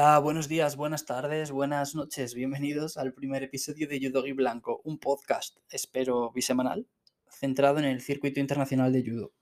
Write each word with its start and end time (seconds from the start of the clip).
Buenos 0.00 0.48
días, 0.48 0.76
buenas 0.76 1.04
tardes, 1.04 1.50
buenas 1.50 1.94
noches. 1.94 2.34
Bienvenidos 2.34 2.96
al 2.96 3.12
primer 3.12 3.42
episodio 3.42 3.86
de 3.86 4.00
Judogi 4.00 4.32
Blanco, 4.32 4.80
un 4.82 4.98
podcast, 4.98 5.58
espero 5.68 6.32
bisemanal, 6.32 6.86
centrado 7.28 7.80
en 7.80 7.84
el 7.84 8.00
circuito 8.00 8.40
internacional 8.40 8.94
de 8.94 9.04
judo. 9.04 9.32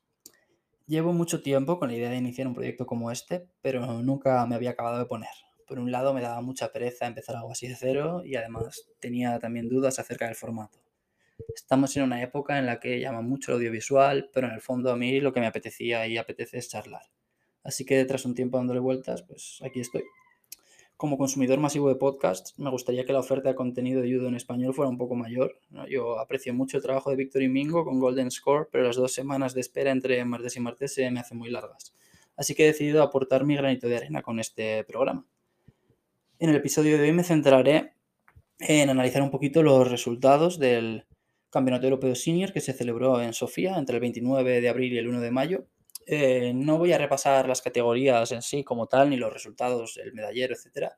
Llevo 0.89 1.13
mucho 1.13 1.43
tiempo 1.43 1.79
con 1.79 1.91
la 1.91 1.95
idea 1.95 2.11
de 2.11 2.17
iniciar 2.17 2.49
un 2.49 2.55
proyecto 2.55 2.87
como 2.87 3.13
este, 3.13 3.47
pero 3.63 4.03
nunca 4.03 4.45
me 4.47 4.57
había 4.57 4.71
acabado 4.71 4.99
de 4.99 5.07
poner. 5.07 5.31
Por 5.65 5.79
un 5.79 5.93
lado 5.93 6.13
me 6.13 6.23
daba 6.23 6.41
mucha 6.41 6.73
pereza 6.73 7.07
empezar 7.07 7.37
algo 7.37 7.53
así 7.53 7.69
de 7.69 7.77
cero 7.77 8.23
y 8.25 8.35
además 8.35 8.91
tenía 8.99 9.39
también 9.39 9.69
dudas 9.69 10.01
acerca 10.01 10.27
del 10.27 10.35
formato. 10.35 10.81
Estamos 11.55 11.97
en 11.97 12.03
una 12.03 12.21
época 12.21 12.59
en 12.59 12.67
la 12.67 12.81
que 12.81 12.99
llama 12.99 13.23
mucho 13.23 13.53
el 13.53 13.59
audiovisual, 13.59 14.29
pero 14.35 14.49
en 14.49 14.55
el 14.55 14.61
fondo 14.61 14.91
a 14.91 14.97
mí 14.97 15.21
lo 15.21 15.33
que 15.33 15.39
me 15.39 15.47
apetecía 15.47 16.05
y 16.09 16.19
apetece 16.19 16.59
es 16.59 16.69
charlar. 16.69 17.03
Así 17.63 17.85
que 17.85 18.05
tras 18.07 18.25
un 18.25 18.35
tiempo 18.35 18.57
dándole 18.57 18.81
vueltas, 18.81 19.23
pues 19.23 19.61
aquí 19.63 19.79
estoy. 19.79 20.03
Como 20.99 21.17
consumidor 21.17 21.61
masivo 21.61 21.89
de 21.89 21.95
podcasts, 21.95 22.59
me 22.59 22.71
gustaría 22.71 23.05
que 23.05 23.13
la 23.13 23.21
oferta 23.21 23.49
de 23.49 23.55
contenido 23.55 24.03
de 24.03 24.13
judo 24.13 24.27
en 24.27 24.35
español 24.35 24.75
fuera 24.75 24.91
un 24.91 24.99
poco 24.99 25.15
mayor. 25.15 25.57
Yo 25.89 26.19
aprecio 26.19 26.53
mucho 26.53 26.77
el 26.77 26.83
trabajo 26.83 27.11
de 27.11 27.15
Víctor 27.15 27.41
y 27.43 27.49
Mingo 27.49 27.85
con 27.85 28.01
Golden 28.01 28.33
Score, 28.33 28.69
pero 28.73 28.83
las 28.83 28.97
dos 28.97 29.13
semanas 29.13 29.55
de 29.55 29.61
espera 29.61 29.93
entre 29.93 30.25
martes 30.25 30.57
y 30.57 30.61
martes 30.61 30.95
se 30.95 31.09
me 31.13 31.21
hacen 31.21 31.39
muy 31.39 31.51
largas. 31.51 31.95
Así 32.37 32.57
que 32.57 32.65
he 32.65 32.67
decidido 32.67 33.05
aportar 33.05 33.45
mi 33.45 33.55
granito 33.55 33.87
de 33.87 33.97
arena 33.97 34.23
con 34.23 34.41
este 34.41 34.83
programa. 34.83 35.25
En 36.41 36.51
el 36.51 36.57
episodio 36.57 36.99
de 36.99 37.05
hoy 37.05 37.13
me 37.13 37.23
centraré 37.23 37.93
en 38.59 38.91
analizar 38.91 39.23
un 39.23 39.31
poquito 39.31 39.63
los 39.63 39.89
resultados 39.89 40.59
del 40.59 41.07
Campeonato 41.51 41.87
Europeo 41.87 42.17
Senior 42.17 42.53
que 42.53 42.61
se 42.61 42.73
celebró 42.73 43.23
en 43.23 43.35
Sofía 43.35 43.79
entre 43.79 43.99
el 43.99 44.01
29 44.01 44.61
de 44.61 44.69
abril 44.69 44.95
y 44.95 44.99
el 44.99 45.07
1 45.07 45.21
de 45.21 45.31
mayo 45.31 45.65
eh, 46.11 46.53
no 46.55 46.79
voy 46.79 46.95
a 46.95 46.99
repasar 46.99 47.47
las 47.47 47.61
categorías 47.61 48.33
en 48.33 48.41
sí 48.41 48.65
como 48.65 48.87
tal, 48.87 49.11
ni 49.11 49.19
los 49.19 49.31
resultados, 49.31 49.99
el 49.99 50.15
medallero, 50.15 50.55
etc. 50.55 50.93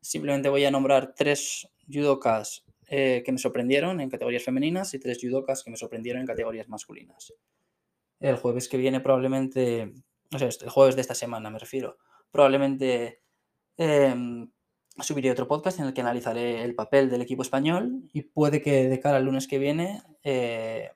Simplemente 0.00 0.48
voy 0.48 0.64
a 0.64 0.70
nombrar 0.70 1.14
tres 1.14 1.68
judokas 1.86 2.64
eh, 2.88 3.22
que 3.22 3.32
me 3.32 3.38
sorprendieron 3.38 4.00
en 4.00 4.08
categorías 4.08 4.42
femeninas 4.42 4.94
y 4.94 4.98
tres 4.98 5.18
judokas 5.20 5.62
que 5.62 5.70
me 5.70 5.76
sorprendieron 5.76 6.22
en 6.22 6.26
categorías 6.26 6.70
masculinas. 6.70 7.34
El 8.18 8.36
jueves 8.36 8.66
que 8.70 8.78
viene 8.78 9.00
probablemente, 9.00 9.92
no 10.30 10.38
sé, 10.38 10.48
el 10.62 10.70
jueves 10.70 10.94
de 10.94 11.02
esta 11.02 11.14
semana 11.14 11.50
me 11.50 11.58
refiero, 11.58 11.98
probablemente 12.30 13.20
em, 13.76 14.50
subiré 14.98 15.30
otro 15.30 15.46
podcast 15.46 15.80
en 15.80 15.84
el 15.84 15.92
que 15.92 16.00
analizaré 16.00 16.64
el 16.64 16.74
papel 16.74 17.10
del 17.10 17.20
equipo 17.20 17.42
español 17.42 18.08
y 18.10 18.22
puede 18.22 18.62
que 18.62 18.88
de 18.88 19.00
cara 19.00 19.18
al 19.18 19.24
lunes 19.26 19.46
que 19.46 19.58
viene 19.58 20.00
eh, 20.24 20.92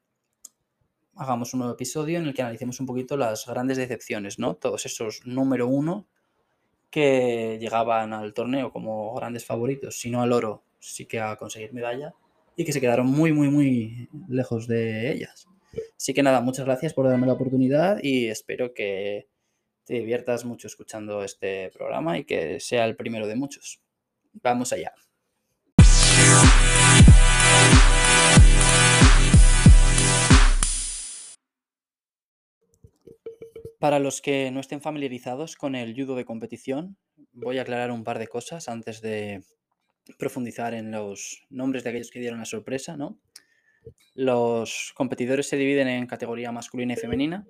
hagamos 1.20 1.52
un 1.52 1.60
nuevo 1.60 1.74
episodio 1.74 2.18
en 2.18 2.26
el 2.26 2.34
que 2.34 2.40
analicemos 2.40 2.80
un 2.80 2.86
poquito 2.86 3.14
las 3.18 3.46
grandes 3.46 3.76
decepciones, 3.76 4.38
¿no? 4.38 4.54
Todos 4.54 4.86
esos 4.86 5.20
número 5.26 5.68
uno 5.68 6.08
que 6.88 7.58
llegaban 7.60 8.14
al 8.14 8.32
torneo 8.32 8.72
como 8.72 9.14
grandes 9.14 9.44
favoritos, 9.44 10.00
si 10.00 10.10
no 10.10 10.22
al 10.22 10.32
oro, 10.32 10.64
sí 10.78 11.04
que 11.04 11.20
a 11.20 11.36
conseguir 11.36 11.74
medalla, 11.74 12.14
y 12.56 12.64
que 12.64 12.72
se 12.72 12.80
quedaron 12.80 13.06
muy, 13.06 13.34
muy, 13.34 13.50
muy 13.50 14.08
lejos 14.28 14.66
de 14.66 15.12
ellas. 15.12 15.46
Así 15.94 16.14
que 16.14 16.22
nada, 16.22 16.41
muchas 16.41 16.64
gracias 16.64 16.94
por 16.94 17.06
darme 17.06 17.26
la 17.26 17.34
oportunidad 17.34 17.98
y 18.02 18.28
espero 18.28 18.72
que 18.72 19.28
te 19.84 19.94
diviertas 19.94 20.46
mucho 20.46 20.68
escuchando 20.68 21.22
este 21.22 21.70
programa 21.70 22.16
y 22.18 22.24
que 22.24 22.60
sea 22.60 22.86
el 22.86 22.96
primero 22.96 23.26
de 23.26 23.36
muchos. 23.36 23.82
Vamos 24.42 24.72
allá. 24.72 24.94
Para 33.80 33.98
los 33.98 34.20
que 34.20 34.50
no 34.50 34.60
estén 34.60 34.82
familiarizados 34.82 35.56
con 35.56 35.74
el 35.74 35.94
judo 35.94 36.14
de 36.14 36.26
competición, 36.26 36.98
voy 37.32 37.56
a 37.56 37.62
aclarar 37.62 37.91
un 37.91 38.04
par 38.04 38.18
de 38.18 38.28
cosas 38.28 38.68
antes 38.68 39.00
de 39.00 39.42
profundizar 40.18 40.74
en 40.74 40.91
los 40.91 41.46
nombres 41.48 41.82
de 41.82 41.88
aquellos 41.88 42.10
que 42.10 42.20
dieron 42.20 42.41
la 42.41 42.44
sorpresa, 42.44 42.98
¿no? 42.98 43.18
Los 44.14 44.92
competidores 44.94 45.48
se 45.48 45.56
dividen 45.56 45.88
en 45.88 46.06
categoría 46.06 46.52
masculina 46.52 46.92
y 46.92 46.96
femenina 46.96 47.46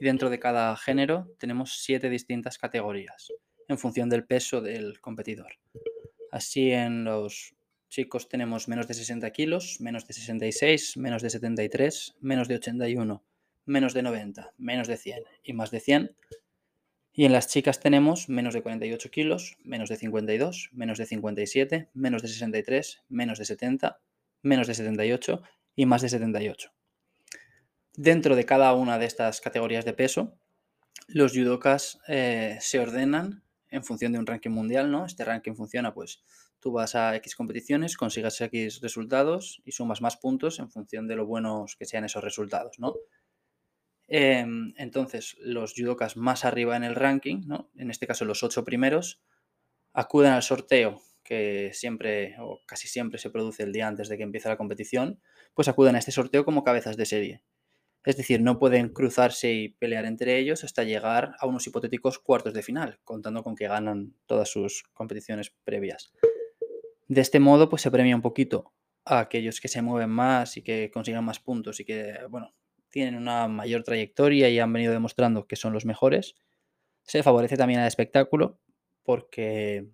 y 0.00 0.06
dentro 0.06 0.30
de 0.30 0.38
cada 0.38 0.74
género 0.74 1.34
tenemos 1.38 1.82
siete 1.82 2.08
distintas 2.08 2.56
categorías 2.56 3.28
en 3.68 3.76
función 3.76 4.08
del 4.08 4.24
peso 4.24 4.62
del 4.62 5.02
competidor. 5.02 5.58
Así 6.32 6.70
en 6.70 7.04
los 7.04 7.54
chicos 7.90 8.30
tenemos 8.30 8.68
menos 8.68 8.88
de 8.88 8.94
60 8.94 9.30
kilos, 9.32 9.82
menos 9.82 10.06
de 10.06 10.14
66, 10.14 10.96
menos 10.96 11.20
de 11.20 11.28
73, 11.28 12.16
menos 12.20 12.48
de 12.48 12.54
81, 12.54 13.22
menos 13.68 13.94
de 13.94 14.02
90, 14.02 14.54
menos 14.58 14.88
de 14.88 14.96
100 14.96 15.24
y 15.44 15.52
más 15.52 15.70
de 15.70 15.80
100. 15.80 16.16
Y 17.12 17.24
en 17.24 17.32
las 17.32 17.48
chicas 17.48 17.80
tenemos 17.80 18.28
menos 18.28 18.54
de 18.54 18.62
48 18.62 19.10
kilos, 19.10 19.56
menos 19.62 19.88
de 19.88 19.96
52, 19.96 20.70
menos 20.72 20.98
de 20.98 21.06
57, 21.06 21.90
menos 21.94 22.22
de 22.22 22.28
63, 22.28 23.02
menos 23.08 23.38
de 23.38 23.44
70, 23.44 24.00
menos 24.42 24.66
de 24.66 24.74
78 24.74 25.42
y 25.76 25.86
más 25.86 26.02
de 26.02 26.08
78. 26.08 26.72
Dentro 27.94 28.36
de 28.36 28.44
cada 28.44 28.72
una 28.74 28.98
de 28.98 29.06
estas 29.06 29.40
categorías 29.40 29.84
de 29.84 29.92
peso, 29.92 30.38
los 31.08 31.32
judokas 31.32 31.98
eh, 32.06 32.56
se 32.60 32.78
ordenan 32.78 33.42
en 33.70 33.84
función 33.84 34.12
de 34.12 34.18
un 34.18 34.26
ranking 34.26 34.50
mundial, 34.50 34.90
¿no? 34.90 35.04
Este 35.04 35.24
ranking 35.24 35.54
funciona, 35.54 35.92
pues 35.92 36.22
tú 36.60 36.72
vas 36.72 36.94
a 36.94 37.14
X 37.16 37.34
competiciones, 37.34 37.96
consigas 37.96 38.40
X 38.40 38.80
resultados 38.80 39.60
y 39.64 39.72
sumas 39.72 40.00
más 40.00 40.16
puntos 40.16 40.58
en 40.58 40.70
función 40.70 41.06
de 41.06 41.16
lo 41.16 41.26
buenos 41.26 41.76
que 41.76 41.84
sean 41.84 42.04
esos 42.04 42.22
resultados, 42.22 42.78
¿no? 42.78 42.94
Em, 44.08 44.72
entonces, 44.78 45.36
los 45.38 45.74
judokas 45.74 46.16
más 46.16 46.44
arriba 46.44 46.76
en 46.76 46.84
el 46.84 46.94
ranking, 46.94 47.42
¿no? 47.46 47.70
en 47.76 47.90
este 47.90 48.06
caso 48.06 48.24
los 48.24 48.42
ocho 48.42 48.64
primeros, 48.64 49.20
acuden 49.92 50.32
al 50.32 50.42
sorteo 50.42 51.02
que 51.22 51.72
siempre 51.74 52.36
o 52.40 52.62
casi 52.64 52.88
siempre 52.88 53.18
se 53.18 53.28
produce 53.28 53.62
el 53.62 53.72
día 53.72 53.86
antes 53.86 54.08
de 54.08 54.16
que 54.16 54.22
empiece 54.22 54.48
la 54.48 54.56
competición, 54.56 55.20
pues 55.52 55.68
acuden 55.68 55.94
a 55.94 55.98
este 55.98 56.10
sorteo 56.10 56.46
como 56.46 56.64
cabezas 56.64 56.96
de 56.96 57.04
serie. 57.04 57.42
Es 58.02 58.16
decir, 58.16 58.40
no 58.40 58.58
pueden 58.58 58.88
cruzarse 58.88 59.52
y 59.52 59.68
pelear 59.68 60.06
entre 60.06 60.38
ellos 60.38 60.64
hasta 60.64 60.84
llegar 60.84 61.34
a 61.38 61.46
unos 61.46 61.66
hipotéticos 61.66 62.18
cuartos 62.18 62.54
de 62.54 62.62
final, 62.62 63.00
contando 63.04 63.42
con 63.42 63.56
que 63.56 63.68
ganan 63.68 64.14
todas 64.24 64.48
sus 64.48 64.84
competiciones 64.94 65.52
previas. 65.64 66.14
De 67.08 67.20
este 67.20 67.40
modo, 67.40 67.68
pues 67.68 67.82
se 67.82 67.90
premia 67.90 68.16
un 68.16 68.22
poquito 68.22 68.72
a 69.04 69.18
aquellos 69.18 69.60
que 69.60 69.68
se 69.68 69.82
mueven 69.82 70.08
más 70.08 70.56
y 70.56 70.62
que 70.62 70.90
consigan 70.90 71.24
más 71.24 71.40
puntos 71.40 71.80
y 71.80 71.84
que, 71.84 72.16
bueno, 72.30 72.54
tienen 72.90 73.16
una 73.16 73.48
mayor 73.48 73.82
trayectoria 73.84 74.48
y 74.48 74.58
han 74.58 74.72
venido 74.72 74.92
demostrando 74.92 75.46
que 75.46 75.56
son 75.56 75.72
los 75.72 75.84
mejores. 75.84 76.34
Se 77.02 77.22
favorece 77.22 77.56
también 77.56 77.80
al 77.80 77.86
espectáculo 77.86 78.60
porque 79.02 79.88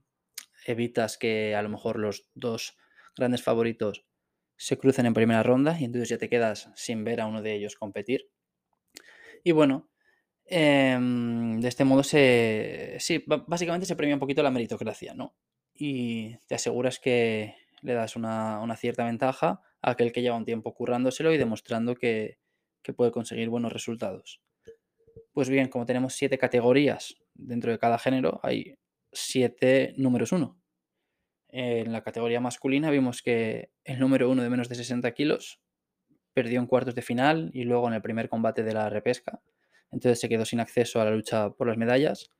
evitas 0.67 1.19
que 1.19 1.55
a 1.55 1.63
lo 1.63 1.69
mejor 1.69 1.99
los 1.99 2.29
dos 2.35 2.77
grandes 3.17 3.43
favoritos 3.43 4.05
se 4.57 4.79
crucen 4.79 5.07
en 5.07 5.15
primera 5.15 5.43
ronda 5.43 5.79
y 5.79 5.85
entonces 5.85 6.09
ya 6.09 6.19
te 6.19 6.29
quedas 6.29 6.71
sin 6.75 7.05
ver 7.05 7.21
a 7.21 7.27
uno 7.27 7.43
de 7.43 7.55
ellos 7.55 7.77
competir. 7.77 8.31
Y 9.43 9.53
bueno, 9.53 9.91
em, 10.47 11.61
de 11.61 11.69
este 11.69 11.85
modo 11.85 12.03
se. 12.03 12.97
Sí, 13.01 13.25
básicamente 13.27 13.87
se 13.87 13.97
premia 13.97 14.17
un 14.17 14.21
poquito 14.21 14.43
la 14.43 14.51
meritocracia, 14.51 15.15
¿no? 15.15 15.37
Y 15.75 16.37
te 16.47 16.55
aseguras 16.55 16.99
que 16.99 17.55
le 17.83 17.95
das 17.95 18.17
una, 18.17 18.61
una 18.61 18.77
cierta 18.77 19.05
ventaja 19.05 19.61
a 19.83 19.91
aquel 19.91 20.13
que 20.13 20.23
lleva 20.23 20.37
un 20.37 20.45
tiempo 20.45 20.75
currándoselo 20.75 21.33
y 21.33 21.39
demostrando 21.39 21.95
que, 21.95 22.39
que 22.85 22.93
puede 22.93 23.11
conseguir 23.11 23.49
buenos 23.49 23.73
resultados. 23.73 24.41
Pues 25.33 25.49
bien, 25.49 25.69
como 25.69 25.87
tenemos 25.87 26.15
siete 26.15 26.39
categorías 26.39 27.17
dentro 27.35 27.73
de 27.73 27.79
cada 27.81 27.99
género, 27.99 28.39
hay 28.45 28.79
siete 29.13 29.95
números 29.97 30.31
uno. 30.31 30.61
En 31.49 31.93
la 31.93 32.03
categoría 32.03 32.41
masculina 32.41 32.91
vimos 32.91 33.23
que 33.23 33.71
el 33.85 33.99
número 33.99 34.31
uno 34.31 34.43
de 34.43 34.51
menos 34.51 34.69
de 34.69 34.77
60 34.77 35.11
kilos 35.13 35.61
perdió 36.33 36.61
en 36.61 36.67
cuartos 36.67 36.95
de 36.95 37.03
final 37.03 37.51
y 37.55 37.65
luego 37.65 37.89
en 37.89 37.95
el 37.95 38.03
primer 38.03 38.29
combate 38.29 38.63
de 38.63 38.75
la 38.75 38.91
repesca. 38.91 39.41
Entonces 39.91 40.21
se 40.21 40.29
quedó 40.29 40.45
sin 40.45 40.61
acceso 40.61 41.01
a 41.01 41.05
la 41.05 41.13
lucha 41.13 41.51
por 41.51 41.69
las 41.69 41.77
medallas. 41.77 42.31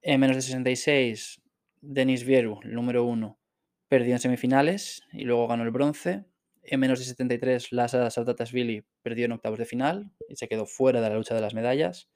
En 0.00 0.20
menos 0.20 0.36
de 0.36 0.42
66, 0.42 1.42
Denis 1.80 2.24
Vieru, 2.24 2.60
el 2.62 2.74
número 2.74 3.04
uno, 3.04 3.40
perdió 3.88 4.14
en 4.14 4.20
semifinales 4.20 5.02
y 5.12 5.24
luego 5.24 5.48
ganó 5.48 5.64
el 5.64 5.70
bronce. 5.70 6.24
En 6.64 6.78
menos 6.78 7.00
de 7.00 7.04
73, 7.04 7.72
Lasa 7.72 8.08
Saltatasvili 8.08 8.84
perdió 9.02 9.24
en 9.24 9.32
octavos 9.32 9.58
de 9.58 9.64
final 9.64 10.12
y 10.28 10.36
se 10.36 10.48
quedó 10.48 10.64
fuera 10.64 11.00
de 11.00 11.08
la 11.08 11.16
lucha 11.16 11.34
de 11.34 11.40
las 11.40 11.54
medallas. 11.54 12.08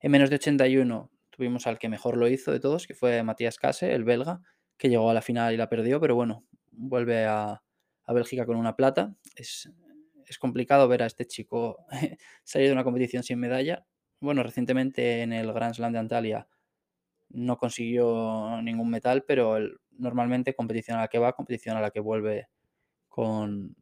En 0.00 0.10
menos 0.10 0.30
de 0.30 0.36
81 0.36 1.10
tuvimos 1.30 1.66
al 1.66 1.78
que 1.78 1.88
mejor 1.88 2.16
lo 2.16 2.26
hizo 2.28 2.52
de 2.52 2.60
todos, 2.60 2.86
que 2.86 2.94
fue 2.94 3.22
Matías 3.22 3.58
Case, 3.58 3.94
el 3.94 4.04
belga, 4.04 4.40
que 4.78 4.88
llegó 4.88 5.10
a 5.10 5.14
la 5.14 5.22
final 5.22 5.52
y 5.52 5.58
la 5.58 5.68
perdió, 5.68 6.00
pero 6.00 6.14
bueno, 6.14 6.44
vuelve 6.70 7.26
a, 7.26 7.62
Bélgica 8.08 8.44
con 8.44 8.56
una 8.56 8.76
plata. 8.76 9.14
Es, 9.36 9.72
es, 10.26 10.38
complicado 10.38 10.86
ver 10.86 11.02
a 11.02 11.06
este 11.06 11.24
chico 11.24 11.78
salir 12.44 12.66
de 12.68 12.74
una 12.74 12.84
competición 12.84 13.22
sin 13.22 13.38
medalla. 13.38 13.86
Bueno, 14.20 14.42
recientemente 14.42 15.22
en 15.22 15.32
el 15.32 15.50
Grand 15.52 15.74
Slam 15.74 15.94
de 15.94 15.98
Antalya 15.98 16.46
no 17.30 17.56
consiguió 17.56 18.60
ningún 18.62 18.90
metal, 18.90 19.24
pero 19.26 19.56
normalmente 19.92 20.54
competición 20.54 20.98
a 20.98 21.02
la 21.02 21.08
que 21.08 21.18
va, 21.18 21.32
competición 21.32 21.76
a 21.76 21.80
la 21.80 21.90
que 21.90 22.00
vuelve 22.00 22.48
con, 23.08 23.76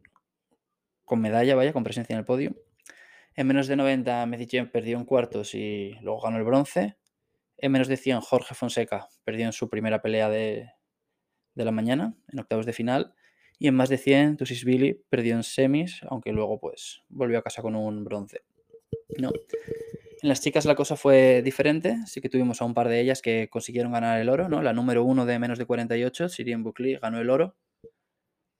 con 1.10 1.20
medalla, 1.20 1.56
vaya, 1.56 1.72
con 1.72 1.82
presencia 1.82 2.12
en 2.14 2.20
el 2.20 2.24
podio. 2.24 2.54
En 3.34 3.48
menos 3.48 3.66
de 3.66 3.74
90, 3.74 4.24
Medellín 4.26 4.70
perdió 4.70 4.96
en 4.96 5.04
cuartos 5.04 5.56
y 5.56 5.96
luego 6.02 6.20
ganó 6.20 6.36
el 6.38 6.44
bronce. 6.44 6.98
En 7.58 7.72
menos 7.72 7.88
de 7.88 7.96
100, 7.96 8.20
Jorge 8.20 8.54
Fonseca 8.54 9.08
perdió 9.24 9.46
en 9.46 9.52
su 9.52 9.68
primera 9.68 10.02
pelea 10.02 10.30
de, 10.30 10.70
de 11.56 11.64
la 11.64 11.72
mañana, 11.72 12.14
en 12.32 12.38
octavos 12.38 12.64
de 12.64 12.72
final. 12.72 13.12
Y 13.58 13.66
en 13.66 13.74
más 13.74 13.88
de 13.88 13.98
100, 13.98 14.38
Billy 14.64 15.02
perdió 15.10 15.34
en 15.34 15.42
semis, 15.42 16.00
aunque 16.08 16.30
luego 16.30 16.60
pues 16.60 17.02
volvió 17.08 17.40
a 17.40 17.42
casa 17.42 17.60
con 17.60 17.74
un 17.74 18.04
bronce. 18.04 18.42
No. 19.18 19.32
En 20.22 20.28
las 20.28 20.40
chicas 20.40 20.64
la 20.64 20.76
cosa 20.76 20.94
fue 20.94 21.42
diferente, 21.42 21.96
sí 22.06 22.20
que 22.20 22.28
tuvimos 22.28 22.62
a 22.62 22.66
un 22.66 22.74
par 22.74 22.88
de 22.88 23.00
ellas 23.00 23.20
que 23.20 23.48
consiguieron 23.50 23.90
ganar 23.90 24.20
el 24.20 24.28
oro, 24.28 24.48
¿no? 24.48 24.62
La 24.62 24.72
número 24.72 25.02
uno 25.02 25.26
de 25.26 25.40
menos 25.40 25.58
de 25.58 25.66
48, 25.66 26.28
Sirien 26.28 26.62
Boucli, 26.62 26.94
ganó 26.98 27.18
el 27.18 27.30
oro. 27.30 27.56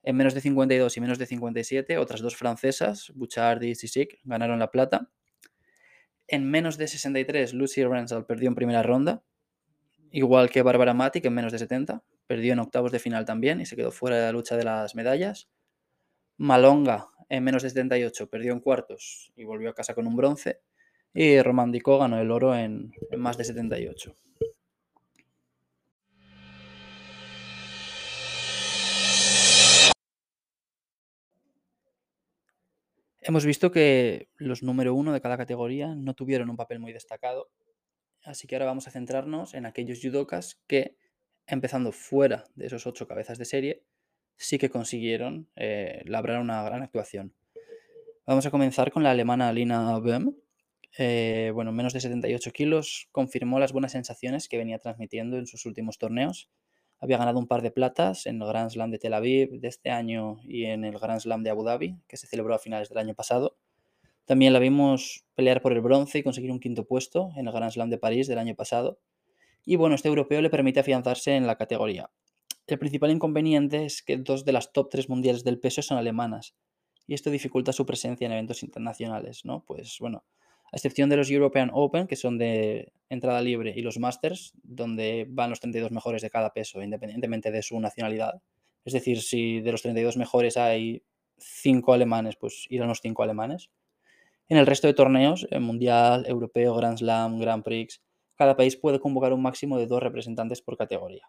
En 0.03 0.17
menos 0.17 0.35
de 0.35 0.41
52 0.41 0.97
y 0.97 1.01
menos 1.01 1.19
de 1.19 1.27
57, 1.27 1.99
otras 1.99 2.21
dos 2.21 2.37
francesas, 2.37 3.13
Bouchard 3.15 3.63
y 3.63 3.75
Sissik, 3.75 4.21
ganaron 4.25 4.59
la 4.59 4.71
plata. 4.71 5.11
En 6.27 6.51
menos 6.51 6.79
de 6.79 6.89
63, 6.89 7.55
Lucy 7.55 7.85
Rensal 7.85 8.25
perdió 8.25 8.49
en 8.49 8.55
primera 8.55 8.83
ronda, 8.83 9.23
igual 10.11 10.49
que 10.49 10.63
Barbara 10.63 10.95
Matic 10.95 11.25
en 11.25 11.35
menos 11.35 11.53
de 11.53 11.59
70. 11.59 12.03
Perdió 12.27 12.53
en 12.53 12.61
octavos 12.61 12.93
de 12.93 13.01
final 13.01 13.25
también 13.25 13.61
y 13.61 13.67
se 13.67 13.77
quedó 13.77 13.91
fuera 13.91 14.17
de 14.17 14.23
la 14.23 14.33
lucha 14.33 14.57
de 14.57 14.65
las 14.65 14.95
medallas. 14.95 15.51
Malonga 16.37 17.09
en 17.29 17.45
menos 17.45 17.63
de 17.63 17.71
78 17.71 18.29
perdió 18.29 18.53
en 18.53 18.61
cuartos 18.61 19.33
y 19.37 19.45
volvió 19.45 19.71
a 19.71 19.75
casa 19.75 19.95
con 19.95 20.07
un 20.07 20.17
bronce. 20.17 20.61
Y 21.13 21.41
Romándico 21.43 21.99
ganó 21.99 22.21
el 22.21 22.31
oro 22.31 22.55
en, 22.57 22.93
en 23.11 23.21
más 23.21 23.37
de 23.37 23.45
78. 23.45 24.15
Hemos 33.31 33.47
visto 33.47 33.71
que 33.71 34.29
los 34.39 34.65
número 34.65 34.93
uno 34.93 35.13
de 35.13 35.21
cada 35.21 35.37
categoría 35.37 35.95
no 35.95 36.15
tuvieron 36.15 36.51
un 36.51 36.57
papel 36.57 36.81
muy 36.81 36.93
destacado, 36.93 37.49
así 38.25 38.49
que 38.49 38.57
ahora 38.57 38.67
vamos 38.67 38.89
a 38.89 38.91
centrarnos 38.91 39.55
en 39.55 39.67
aquellos 39.67 40.01
judokas 40.03 40.61
que 40.67 40.97
empezando 41.47 41.93
fuera 41.93 42.47
de 42.57 42.67
esos 42.67 42.89
ocho 42.89 43.07
cabezas 43.07 43.39
de 43.39 43.45
serie, 43.45 43.85
sí 44.35 44.59
que 44.59 44.69
consiguieron 44.69 45.49
eh, 45.55 46.03
labrar 46.07 46.41
una 46.41 46.65
gran 46.65 46.83
actuación. 46.83 47.33
Vamos 48.27 48.47
a 48.47 48.51
comenzar 48.51 48.91
con 48.91 49.05
la 49.05 49.13
alemana 49.13 49.53
Lina 49.53 49.97
Böhm. 50.01 50.35
Eh, 50.99 51.53
bueno, 51.55 51.71
menos 51.71 51.93
de 51.93 52.01
78 52.01 52.51
kilos, 52.51 53.07
confirmó 53.13 53.61
las 53.61 53.73
buenas 53.73 53.93
sensaciones 53.93 54.49
que 54.49 54.59
venía 54.59 54.81
transmitiendo 54.81 55.39
en 55.39 55.47
sus 55.47 55.67
últimos 55.67 55.99
torneos. 55.99 56.51
Había 57.01 57.17
ganado 57.17 57.39
un 57.39 57.47
par 57.47 57.63
de 57.63 57.71
platas 57.71 58.27
en 58.27 58.41
el 58.41 58.47
Grand 58.47 58.71
Slam 58.71 58.91
de 58.91 58.99
Tel 58.99 59.15
Aviv 59.15 59.59
de 59.59 59.69
este 59.69 59.91
año 59.91 60.37
y 60.45 60.67
en 60.67 60.85
el 60.85 60.99
Grand 60.99 61.21
Slam 61.21 61.43
de 61.43 61.51
Abu 61.51 61.65
Dhabi, 61.65 61.97
que 62.07 62.17
se 62.17 62.27
celebró 62.27 62.55
a 62.55 62.59
finales 62.59 62.91
del 62.91 62.99
año 62.99 63.15
pasado. 63.15 63.57
También 64.27 64.53
la 64.53 64.59
vimos 64.59 65.25
pelear 65.35 65.63
por 65.63 65.73
el 65.73 65.81
bronce 65.81 66.19
y 66.19 66.23
conseguir 66.23 66.53
un 66.53 66.61
quinto 66.61 66.87
puesto 66.87 67.31
en 67.37 67.47
el 67.47 67.53
Grand 67.53 67.73
Slam 67.73 67.91
de 67.91 67.99
París 67.99 68.29
del 68.29 68.39
año 68.39 68.55
pasado. 68.55 69.01
Y 69.65 69.77
bueno, 69.77 69.95
este 69.95 70.09
europeo 70.09 70.43
le 70.43 70.51
permite 70.51 70.81
afianzarse 70.81 71.37
en 71.37 71.47
la 71.47 71.57
categoría. 71.57 72.11
El 72.67 72.79
principal 72.79 73.11
inconveniente 73.11 73.85
es 73.85 74.03
que 74.03 74.17
dos 74.17 74.45
de 74.45 74.53
las 74.53 74.73
top 74.73 74.91
tres 74.91 75.09
mundiales 75.09 75.43
del 75.43 75.59
peso 75.59 75.83
son 75.83 75.99
alemanas, 75.99 76.55
y 77.07 77.15
esto 77.15 77.31
dificulta 77.31 77.73
su 77.73 77.85
presencia 77.85 78.27
en 78.27 78.33
eventos 78.33 78.63
internacionales, 78.63 79.45
¿no? 79.45 79.65
Pues 79.65 79.97
bueno, 79.99 80.25
a 80.73 80.77
excepción 80.77 81.11
de 81.11 81.17
los 81.17 81.31
European 81.31 81.71
Open, 81.73 82.07
que 82.07 82.17
son 82.17 82.39
de 82.39 82.93
entrada 83.09 83.43
libre, 83.43 83.75
y 83.77 83.83
los 83.83 83.99
Masters, 83.99 84.53
donde 84.63 85.27
van 85.29 85.51
los 85.51 85.61
32 85.61 85.91
mejores 85.91 86.23
de 86.23 86.31
cada 86.31 86.53
peso, 86.53 86.83
independientemente 86.83 87.51
de 87.51 87.63
su 87.63 87.79
nacionalidad. 87.81 88.43
Es 88.85 88.93
decir, 88.93 89.21
si 89.21 89.61
de 89.61 89.73
los 89.73 89.83
32 89.83 90.17
mejores 90.17 90.57
hay 90.57 91.03
5 91.39 91.93
alemanes, 91.93 92.37
pues 92.37 92.67
irán 92.71 92.89
los 92.89 93.01
5 93.01 93.23
alemanes. 93.23 93.71
En 94.49 94.57
el 94.57 94.67
resto 94.67 94.87
de 94.87 94.95
torneos, 94.95 95.47
el 95.51 95.61
Mundial, 95.61 96.25
Europeo, 96.27 96.75
Grand 96.75 96.99
Slam, 96.99 97.39
Grand 97.39 97.63
Prix, 97.63 98.03
cada 98.35 98.57
país 98.57 98.77
puede 98.77 99.01
convocar 99.01 99.33
un 99.33 99.43
máximo 99.43 99.79
de 99.79 99.87
dos 99.87 100.03
representantes 100.03 100.63
por 100.63 100.77
categoría. 100.77 101.29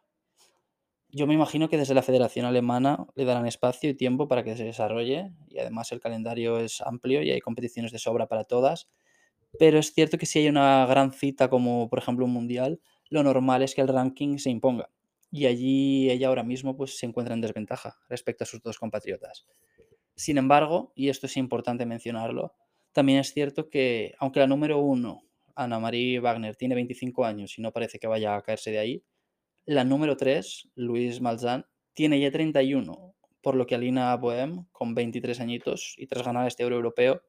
Yo 1.10 1.28
me 1.28 1.34
imagino 1.34 1.68
que 1.68 1.78
desde 1.78 1.94
la 1.94 2.04
Federación 2.04 2.46
Alemana 2.46 3.06
le 3.16 3.26
darán 3.26 3.46
espacio 3.46 3.90
y 3.90 3.94
tiempo 3.96 4.30
para 4.30 4.44
que 4.44 4.56
se 4.56 4.64
desarrolle 4.64 5.34
y 5.50 5.60
además 5.60 5.92
el 5.92 6.00
calendario 6.00 6.58
es 6.58 6.80
amplio 6.80 7.22
y 7.22 7.32
hay 7.32 7.42
competiciones 7.42 7.92
de 7.92 8.00
sobra 8.00 8.28
para 8.28 8.46
todas, 8.46 8.88
pero 9.60 9.80
es 9.80 9.94
cierto 9.94 10.18
que 10.18 10.26
si 10.26 10.40
hay 10.40 10.48
una 10.48 10.86
gran 10.86 11.14
cita 11.14 11.50
como 11.50 11.90
por 11.90 12.00
ejemplo 12.00 12.26
un 12.26 12.34
mundial, 12.34 12.80
lo 13.10 13.24
normal 13.24 13.62
es 13.64 13.76
que 13.76 13.82
el 13.82 13.88
ranking 13.88 14.38
se 14.38 14.50
imponga 14.50 14.90
y 15.32 15.46
allí 15.46 16.10
ella 16.10 16.28
ahora 16.28 16.44
mismo 16.44 16.76
pues 16.76 16.98
se 16.98 17.06
encuentra 17.06 17.34
en 17.34 17.42
desventaja 17.42 17.98
respecto 18.10 18.44
a 18.44 18.48
sus 18.48 18.62
dos 18.62 18.78
compatriotas. 18.78 19.48
Sin 20.16 20.38
embargo, 20.38 20.92
y 20.96 21.10
esto 21.10 21.26
es 21.26 21.38
importante 21.38 21.86
mencionarlo, 21.86 22.54
también 22.92 23.20
es 23.20 23.34
cierto 23.34 23.70
que 23.70 24.14
aunque 24.20 24.42
la 24.42 24.48
número 24.48 24.80
uno 24.80 25.24
Ana 25.56 25.80
Marie 25.80 26.20
Wagner 26.20 26.56
tiene 26.56 26.76
25 26.76 27.26
años 27.26 27.58
y 27.58 27.62
no 27.62 27.72
parece 27.72 28.00
que 28.00 28.08
vaya 28.08 28.36
a 28.36 28.42
caerse 28.42 28.72
de 28.72 28.80
ahí. 28.80 29.04
La 29.66 29.84
número 29.84 30.18
3, 30.18 30.72
Luis 30.76 31.22
Malzán, 31.22 31.66
tiene 31.94 32.20
ya 32.20 32.32
31, 32.32 33.16
por 33.42 33.56
lo 33.56 33.66
que 33.66 33.76
Alina 33.76 34.16
Bohem, 34.16 34.66
con 34.72 34.96
23 34.96 35.40
añitos 35.40 35.96
y 35.98 36.08
tras 36.08 36.26
ganar 36.26 36.48
este 36.48 36.64
euro 36.64 36.78
europeo, 36.78 37.22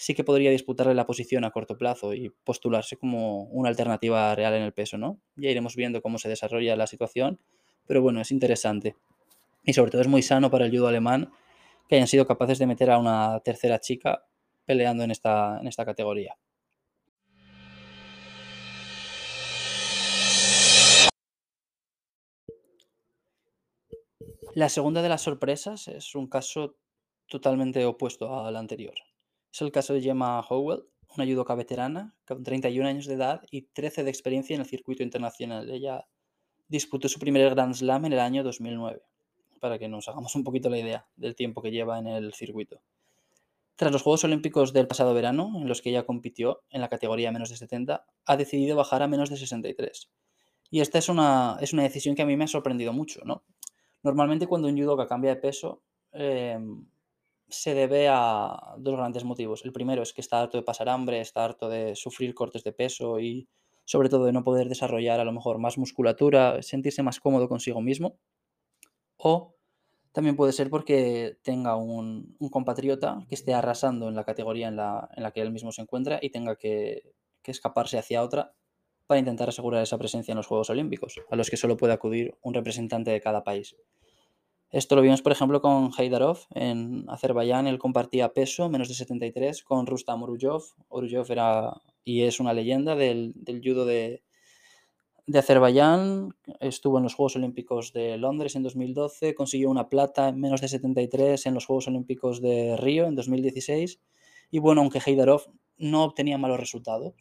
sí 0.00 0.14
que 0.14 0.24
podría 0.24 0.50
disputarle 0.50 0.94
la 0.94 1.04
posición 1.04 1.44
a 1.44 1.50
corto 1.50 1.76
plazo 1.76 2.14
y 2.14 2.30
postularse 2.30 2.96
como 2.96 3.42
una 3.44 3.68
alternativa 3.68 4.34
real 4.34 4.54
en 4.54 4.62
el 4.62 4.72
peso, 4.72 4.96
¿no? 4.96 5.20
Ya 5.36 5.50
iremos 5.50 5.76
viendo 5.76 6.00
cómo 6.00 6.16
se 6.16 6.30
desarrolla 6.30 6.74
la 6.74 6.86
situación, 6.86 7.38
pero 7.86 8.00
bueno, 8.00 8.22
es 8.22 8.30
interesante. 8.30 8.96
Y 9.62 9.74
sobre 9.74 9.90
todo 9.90 10.00
es 10.00 10.08
muy 10.08 10.22
sano 10.22 10.50
para 10.50 10.64
el 10.64 10.70
judo 10.70 10.88
alemán 10.88 11.30
que 11.86 11.96
hayan 11.96 12.08
sido 12.08 12.26
capaces 12.26 12.58
de 12.58 12.66
meter 12.66 12.90
a 12.90 12.96
una 12.96 13.40
tercera 13.40 13.78
chica 13.78 14.24
peleando 14.64 15.04
en 15.04 15.10
esta, 15.10 15.58
en 15.60 15.68
esta 15.68 15.84
categoría. 15.84 16.34
La 24.54 24.70
segunda 24.70 25.02
de 25.02 25.10
las 25.10 25.20
sorpresas 25.20 25.88
es 25.88 26.14
un 26.14 26.26
caso 26.26 26.78
totalmente 27.28 27.84
opuesto 27.84 28.42
al 28.42 28.56
anterior. 28.56 28.94
Es 29.52 29.60
el 29.62 29.72
caso 29.72 29.94
de 29.94 30.00
Gemma 30.00 30.40
Howell, 30.40 30.84
una 31.16 31.26
judoka 31.26 31.54
veterana 31.54 32.14
con 32.26 32.42
31 32.42 32.88
años 32.88 33.06
de 33.06 33.14
edad 33.14 33.42
y 33.50 33.62
13 33.62 34.04
de 34.04 34.10
experiencia 34.10 34.54
en 34.54 34.60
el 34.60 34.66
circuito 34.66 35.02
internacional. 35.02 35.70
Ella 35.70 36.06
disputó 36.68 37.08
su 37.08 37.18
primer 37.18 37.50
Grand 37.50 37.74
Slam 37.74 38.04
en 38.04 38.12
el 38.12 38.20
año 38.20 38.44
2009, 38.44 39.02
para 39.60 39.78
que 39.78 39.88
nos 39.88 40.08
hagamos 40.08 40.34
un 40.36 40.44
poquito 40.44 40.70
la 40.70 40.78
idea 40.78 41.06
del 41.16 41.34
tiempo 41.34 41.62
que 41.62 41.72
lleva 41.72 41.98
en 41.98 42.06
el 42.06 42.32
circuito. 42.32 42.80
Tras 43.74 43.90
los 43.90 44.02
Juegos 44.02 44.24
Olímpicos 44.24 44.72
del 44.72 44.86
pasado 44.86 45.14
verano, 45.14 45.52
en 45.56 45.66
los 45.66 45.80
que 45.80 45.90
ella 45.90 46.04
compitió 46.04 46.62
en 46.70 46.80
la 46.80 46.88
categoría 46.88 47.32
menos 47.32 47.48
de 47.48 47.56
70, 47.56 48.04
ha 48.26 48.36
decidido 48.36 48.76
bajar 48.76 49.02
a 49.02 49.08
menos 49.08 49.30
de 49.30 49.36
63. 49.36 50.10
Y 50.70 50.80
esta 50.80 50.98
es 50.98 51.08
una, 51.08 51.56
es 51.60 51.72
una 51.72 51.82
decisión 51.82 52.14
que 52.14 52.22
a 52.22 52.26
mí 52.26 52.36
me 52.36 52.44
ha 52.44 52.48
sorprendido 52.48 52.92
mucho, 52.92 53.20
¿no? 53.24 53.42
Normalmente 54.02 54.46
cuando 54.46 54.68
un 54.68 54.78
judoka 54.78 55.06
cambia 55.06 55.34
de 55.34 55.40
peso 55.40 55.82
em, 56.12 56.86
se 57.50 57.74
debe 57.74 58.08
a 58.08 58.74
dos 58.78 58.96
grandes 58.96 59.24
motivos. 59.24 59.64
El 59.64 59.72
primero 59.72 60.02
es 60.02 60.12
que 60.12 60.20
está 60.20 60.40
harto 60.40 60.56
de 60.56 60.62
pasar 60.62 60.88
hambre, 60.88 61.20
está 61.20 61.44
harto 61.44 61.68
de 61.68 61.94
sufrir 61.96 62.34
cortes 62.34 62.64
de 62.64 62.72
peso 62.72 63.20
y 63.20 63.48
sobre 63.84 64.08
todo 64.08 64.24
de 64.24 64.32
no 64.32 64.44
poder 64.44 64.68
desarrollar 64.68 65.20
a 65.20 65.24
lo 65.24 65.32
mejor 65.32 65.58
más 65.58 65.76
musculatura, 65.76 66.62
sentirse 66.62 67.02
más 67.02 67.20
cómodo 67.20 67.48
consigo 67.48 67.80
mismo. 67.80 68.18
O 69.16 69.56
también 70.12 70.36
puede 70.36 70.52
ser 70.52 70.70
porque 70.70 71.38
tenga 71.42 71.76
un, 71.76 72.36
compatriota 72.50 73.24
que 73.28 73.34
esté 73.34 73.54
arrasando 73.54 74.08
en 74.08 74.16
la 74.16 74.24
categoría 74.24 74.68
en 74.68 74.76
la, 74.76 75.32
que 75.34 75.40
él 75.40 75.52
mismo 75.52 75.72
se 75.72 75.82
encuentra 75.82 76.18
y 76.22 76.30
tenga 76.30 76.56
que, 76.56 77.14
que 77.42 77.50
escaparse 77.50 77.98
hacia 77.98 78.22
otra 78.22 78.54
para 79.06 79.18
intentar 79.18 79.48
asegurar 79.48 79.82
esa 79.82 79.98
presencia 79.98 80.32
en 80.32 80.36
los 80.36 80.46
Juegos 80.46 80.70
Olímpicos, 80.70 81.20
a 81.30 81.36
los 81.36 81.50
que 81.50 81.56
solo 81.56 81.76
puede 81.76 81.92
acudir 81.92 82.36
un 82.42 82.54
representante 82.54 83.10
de 83.10 83.20
cada 83.20 83.42
país. 83.42 83.76
Esto 84.70 84.94
lo 84.94 85.02
vimos, 85.02 85.20
por 85.20 85.32
ejemplo, 85.32 85.60
con 85.60 85.90
Heidarov 85.98 86.38
en 86.54 87.04
Azerbaiyán. 87.08 87.66
Él 87.66 87.78
compartía 87.78 88.32
peso, 88.32 88.68
menos 88.68 88.88
de 88.88 88.94
73, 88.94 89.64
con 89.64 89.86
Rustam 89.86 90.22
Orujov. 90.22 90.62
Orujov 90.88 91.30
era 91.32 91.80
y 92.04 92.22
es 92.22 92.38
una 92.38 92.52
leyenda 92.52 92.94
del, 92.94 93.34
judo 93.64 93.84
de, 93.84 94.22
de 95.26 95.38
Azerbaiyán. 95.38 96.36
Estuvo 96.60 96.98
en 96.98 97.04
los 97.04 97.14
Juegos 97.14 97.34
Olímpicos 97.34 97.92
de 97.92 98.16
Londres 98.16 98.54
en 98.54 98.62
2012. 98.62 99.34
Consiguió 99.34 99.70
una 99.70 99.88
plata 99.88 100.28
en 100.28 100.38
menos 100.38 100.60
de 100.60 100.68
73 100.68 101.46
en 101.46 101.54
los 101.54 101.66
Juegos 101.66 101.88
Olímpicos 101.88 102.40
de 102.40 102.76
Río 102.76 103.06
en 103.06 103.16
2016. 103.16 104.00
Y 104.52 104.58
bueno, 104.60 104.82
aunque 104.82 105.00
Heidarov 105.04 105.52
no 105.78 106.04
obtenía 106.04 106.38
malos 106.38 106.60
resultados, 106.60 107.14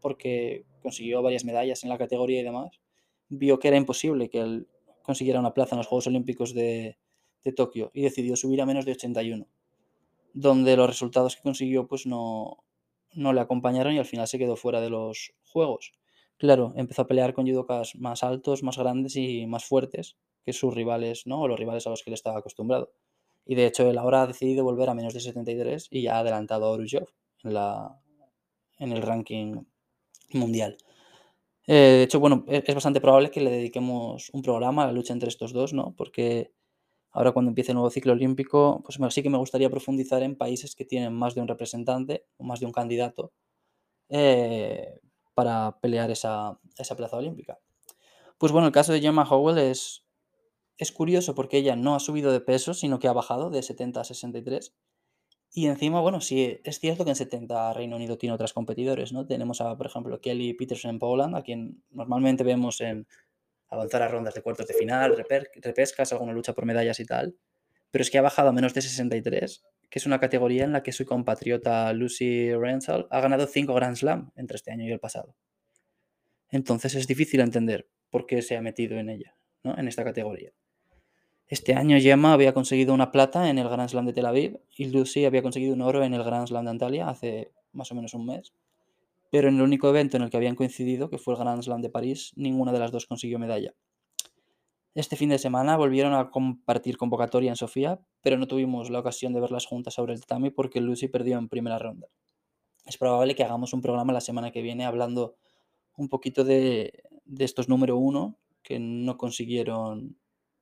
porque 0.00 0.64
consiguió 0.80 1.20
varias 1.20 1.44
medallas 1.44 1.82
en 1.82 1.90
la 1.90 1.98
categoría 1.98 2.40
y 2.40 2.44
demás, 2.44 2.80
vio 3.28 3.58
que 3.58 3.68
era 3.68 3.76
imposible 3.76 4.30
que 4.30 4.40
él 4.40 4.68
consiguiera 5.06 5.40
una 5.40 5.54
plaza 5.54 5.74
en 5.74 5.78
los 5.78 5.86
Juegos 5.86 6.06
Olímpicos 6.08 6.52
de, 6.52 6.98
Tokio 7.54 7.92
y 7.94 8.02
decidió 8.02 8.34
subir 8.34 8.60
a 8.60 8.66
menos 8.66 8.84
de 8.84 8.90
81, 8.90 9.46
donde 10.34 10.76
los 10.76 10.88
resultados 10.88 11.36
que 11.36 11.42
consiguió 11.42 11.86
pues 11.86 12.04
no, 12.04 12.64
no 13.14 13.32
le 13.32 13.40
acompañaron 13.40 13.94
y 13.94 13.98
al 13.98 14.04
final 14.04 14.26
se 14.26 14.36
quedó 14.36 14.56
fuera 14.56 14.80
de 14.80 14.90
los 14.90 15.32
Juegos. 15.44 15.92
Claro, 16.38 16.72
empezó 16.74 17.02
a 17.02 17.06
pelear 17.06 17.34
con 17.34 17.46
judokas 17.46 17.94
más 17.94 18.24
altos, 18.24 18.64
más 18.64 18.76
grandes 18.76 19.14
y 19.14 19.46
más 19.46 19.64
fuertes 19.64 20.16
que 20.44 20.52
sus 20.52 20.74
rivales, 20.74 21.26
¿no? 21.26 21.42
O 21.42 21.48
los 21.48 21.58
rivales 21.58 21.86
a 21.86 21.90
los 21.90 22.02
que 22.02 22.10
él 22.10 22.14
estaba 22.14 22.40
acostumbrado. 22.40 22.90
Y 23.46 23.54
de 23.54 23.66
hecho, 23.66 23.88
él 23.88 23.96
ahora 23.96 24.22
ha 24.22 24.26
decidido 24.26 24.64
volver 24.64 24.90
a 24.90 24.94
menos 24.94 25.14
de 25.14 25.20
73 25.20 25.86
y 25.88 26.02
ya 26.02 26.16
ha 26.16 26.18
adelantado 26.18 26.66
a 26.66 26.70
Orujov 26.70 27.08
en, 27.44 27.54
la, 27.54 28.00
en 28.78 28.90
el 28.90 29.02
ranking 29.02 29.62
mundial. 30.32 30.76
Eh, 31.66 31.74
de 31.98 32.02
hecho, 32.04 32.20
bueno, 32.20 32.44
e 32.46 32.62
es 32.66 32.74
bastante 32.74 33.00
probable 33.00 33.30
que 33.30 33.40
le 33.40 33.50
dediquemos 33.50 34.30
un 34.32 34.42
programa 34.42 34.84
a 34.84 34.86
la 34.86 34.92
lucha 34.92 35.12
entre 35.12 35.28
estos 35.28 35.52
dos, 35.52 35.72
¿no? 35.72 35.94
Porque 35.96 36.52
ahora 37.12 37.32
cuando 37.32 37.50
empiece 37.50 37.72
el 37.72 37.76
nuevo 37.76 37.90
ciclo 37.90 38.12
olímpico, 38.12 38.82
pues 38.84 38.98
sí 39.14 39.22
que 39.22 39.30
me 39.30 39.38
gustaría 39.38 39.70
profundizar 39.70 40.22
en 40.22 40.36
países 40.36 40.74
que 40.76 40.84
tienen 40.84 41.14
más 41.14 41.34
de 41.34 41.42
un 41.42 41.48
representante 41.48 42.26
o 42.38 42.44
más 42.44 42.60
de 42.60 42.66
un 42.66 42.72
candidato, 42.72 43.32
eh, 44.10 45.00
para 45.34 45.78
pelear 45.80 46.10
esa 46.10 46.58
esa 46.78 46.96
plaza 46.96 47.16
olímpica. 47.18 47.58
Pues 48.38 48.52
bueno, 48.52 48.66
el 48.68 48.72
caso 48.74 48.92
de 48.92 49.00
Gemma 49.00 49.24
Howell 49.28 49.58
es 49.58 50.04
es 50.78 50.92
curioso 50.92 51.34
porque 51.34 51.58
ella 51.58 51.76
no 51.76 51.94
ha 51.94 52.00
subido 52.00 52.32
de 52.32 52.40
peso, 52.40 52.74
sino 52.74 52.98
que 52.98 53.08
ha 53.08 53.12
bajado 53.14 53.50
de 53.50 53.62
70 53.62 54.00
a 54.02 54.04
63. 54.04 54.74
Y 55.52 55.66
encima, 55.66 56.00
bueno, 56.00 56.20
sí, 56.20 56.60
es 56.64 56.78
cierto 56.80 57.04
que 57.04 57.10
en 57.10 57.16
70 57.16 57.72
Reino 57.72 57.96
Unido 57.96 58.18
tiene 58.18 58.34
otras 58.34 58.52
competidores, 58.52 59.12
¿no? 59.12 59.26
Tenemos 59.26 59.60
a, 59.60 59.76
por 59.76 59.86
ejemplo, 59.86 60.20
Kelly 60.20 60.54
Peterson 60.54 60.90
en 60.90 60.98
Poland, 60.98 61.34
a 61.34 61.42
quien 61.42 61.82
normalmente 61.90 62.44
vemos 62.44 62.80
en 62.80 63.06
avanzar 63.68 64.02
a 64.02 64.08
rondas 64.08 64.34
de 64.34 64.42
cuartos 64.42 64.66
de 64.66 64.74
final, 64.74 65.16
repescas, 65.62 66.12
alguna 66.12 66.32
lucha 66.32 66.52
por 66.52 66.66
medallas 66.66 67.00
y 67.00 67.04
tal. 67.04 67.36
Pero 67.90 68.02
es 68.02 68.10
que 68.10 68.18
ha 68.18 68.22
bajado 68.22 68.50
a 68.50 68.52
menos 68.52 68.74
de 68.74 68.82
63, 68.82 69.64
que 69.88 69.98
es 69.98 70.06
una 70.06 70.20
categoría 70.20 70.64
en 70.64 70.72
la 70.72 70.82
que 70.82 70.92
su 70.92 71.06
compatriota 71.06 71.92
Lucy 71.92 72.52
Renshaw 72.52 73.06
ha 73.10 73.20
ganado 73.20 73.46
5 73.46 73.74
Grand 73.74 73.96
Slam 73.96 74.32
entre 74.36 74.56
este 74.56 74.72
año 74.72 74.84
y 74.84 74.92
el 74.92 75.00
pasado. 75.00 75.36
Entonces 76.50 76.94
es 76.94 77.06
difícil 77.06 77.40
entender 77.40 77.88
por 78.10 78.26
qué 78.26 78.42
se 78.42 78.56
ha 78.56 78.62
metido 78.62 78.98
en 78.98 79.08
ella, 79.08 79.36
¿no? 79.62 79.76
En 79.78 79.88
esta 79.88 80.04
categoría. 80.04 80.52
Este 81.48 81.74
año 81.74 81.96
Gemma 82.00 82.32
había 82.32 82.52
conseguido 82.52 82.92
una 82.92 83.12
plata 83.12 83.48
en 83.48 83.58
el 83.58 83.68
Grand 83.68 83.88
Slam 83.88 84.04
de 84.04 84.12
Tel 84.12 84.26
Aviv 84.26 84.58
y 84.76 84.86
Lucy 84.86 85.26
había 85.26 85.42
conseguido 85.42 85.74
un 85.74 85.80
oro 85.80 86.02
en 86.02 86.12
el 86.12 86.24
Grand 86.24 86.48
Slam 86.48 86.64
de 86.64 86.70
Antalya 86.72 87.08
hace 87.08 87.52
más 87.72 87.92
o 87.92 87.94
menos 87.94 88.14
un 88.14 88.26
mes. 88.26 88.52
Pero 89.30 89.48
en 89.48 89.56
el 89.56 89.62
único 89.62 89.88
evento 89.88 90.16
en 90.16 90.24
el 90.24 90.30
que 90.30 90.38
habían 90.38 90.56
coincidido, 90.56 91.08
que 91.08 91.18
fue 91.18 91.34
el 91.34 91.38
Grand 91.40 91.62
Slam 91.62 91.82
de 91.82 91.88
París, 91.88 92.32
ninguna 92.34 92.72
de 92.72 92.80
las 92.80 92.90
dos 92.90 93.06
consiguió 93.06 93.38
medalla. 93.38 93.74
Este 94.96 95.14
fin 95.14 95.28
de 95.28 95.38
semana 95.38 95.76
volvieron 95.76 96.14
a 96.14 96.30
compartir 96.30 96.96
convocatoria 96.96 97.50
en 97.50 97.56
Sofía, 97.56 98.00
pero 98.22 98.38
no 98.38 98.48
tuvimos 98.48 98.90
la 98.90 98.98
ocasión 98.98 99.32
de 99.32 99.40
verlas 99.40 99.66
juntas 99.66 99.94
sobre 99.94 100.14
el 100.14 100.20
tatami 100.20 100.50
porque 100.50 100.80
Lucy 100.80 101.06
perdió 101.06 101.38
en 101.38 101.48
primera 101.48 101.78
ronda. 101.78 102.08
Es 102.86 102.98
probable 102.98 103.36
que 103.36 103.44
hagamos 103.44 103.72
un 103.72 103.82
programa 103.82 104.12
la 104.12 104.20
semana 104.20 104.50
que 104.50 104.62
viene 104.62 104.84
hablando 104.84 105.36
un 105.96 106.08
poquito 106.08 106.42
de, 106.42 107.04
de 107.24 107.44
estos 107.44 107.68
número 107.68 107.96
uno 107.96 108.36
que 108.62 108.80
no 108.80 109.16
consiguieron 109.16 110.16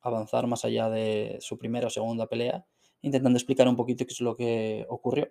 avanzar 0.04 0.46
más 0.46 0.64
allá 0.64 0.88
de 0.88 1.38
su 1.40 1.58
primera 1.58 1.88
o 1.88 1.90
segunda 1.90 2.26
pelea, 2.26 2.64
intentando 3.02 3.36
explicar 3.36 3.68
un 3.68 3.76
poquito 3.76 4.06
qué 4.06 4.12
es 4.12 4.20
lo 4.20 4.36
que 4.36 4.86
ocurrió. 4.88 5.28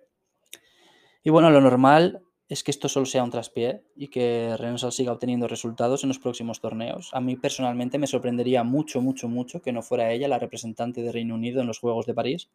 Y 1.22 1.30
bueno, 1.30 1.50
lo 1.50 1.60
normal 1.60 2.22
es 2.48 2.62
que 2.62 2.70
esto 2.70 2.88
solo 2.88 3.06
sea 3.06 3.24
un 3.24 3.30
traspié 3.30 3.82
y 3.96 4.08
que 4.08 4.54
Rensal 4.58 4.92
siga 4.92 5.12
obteniendo 5.12 5.48
resultados 5.48 6.04
en 6.04 6.08
los 6.08 6.18
próximos 6.18 6.60
torneos. 6.60 7.10
A 7.12 7.20
mí 7.20 7.36
personalmente 7.36 7.98
me 7.98 8.06
sorprendería 8.06 8.62
mucho, 8.62 9.00
mucho, 9.00 9.28
mucho 9.28 9.62
que 9.62 9.72
no 9.72 9.82
fuera 9.82 10.12
ella 10.12 10.28
la 10.28 10.38
representante 10.38 11.02
de 11.02 11.10
Reino 11.10 11.34
Unido 11.34 11.62
en 11.62 11.66
los 11.66 11.78
Juegos 11.78 12.04
de 12.06 12.14
París. 12.14 12.50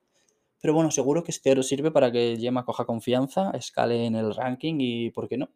Pero 0.61 0.73
bueno, 0.73 0.91
seguro 0.91 1.23
que 1.23 1.31
este 1.31 1.51
oro 1.51 1.63
sirve 1.63 1.89
para 1.89 2.11
que 2.11 2.37
Gemma 2.39 2.65
coja 2.65 2.85
confianza, 2.85 3.51
escale 3.51 4.05
en 4.05 4.15
el 4.15 4.35
ranking 4.35 4.75
y, 4.79 5.09
¿por 5.09 5.27
qué 5.27 5.37
no? 5.37 5.49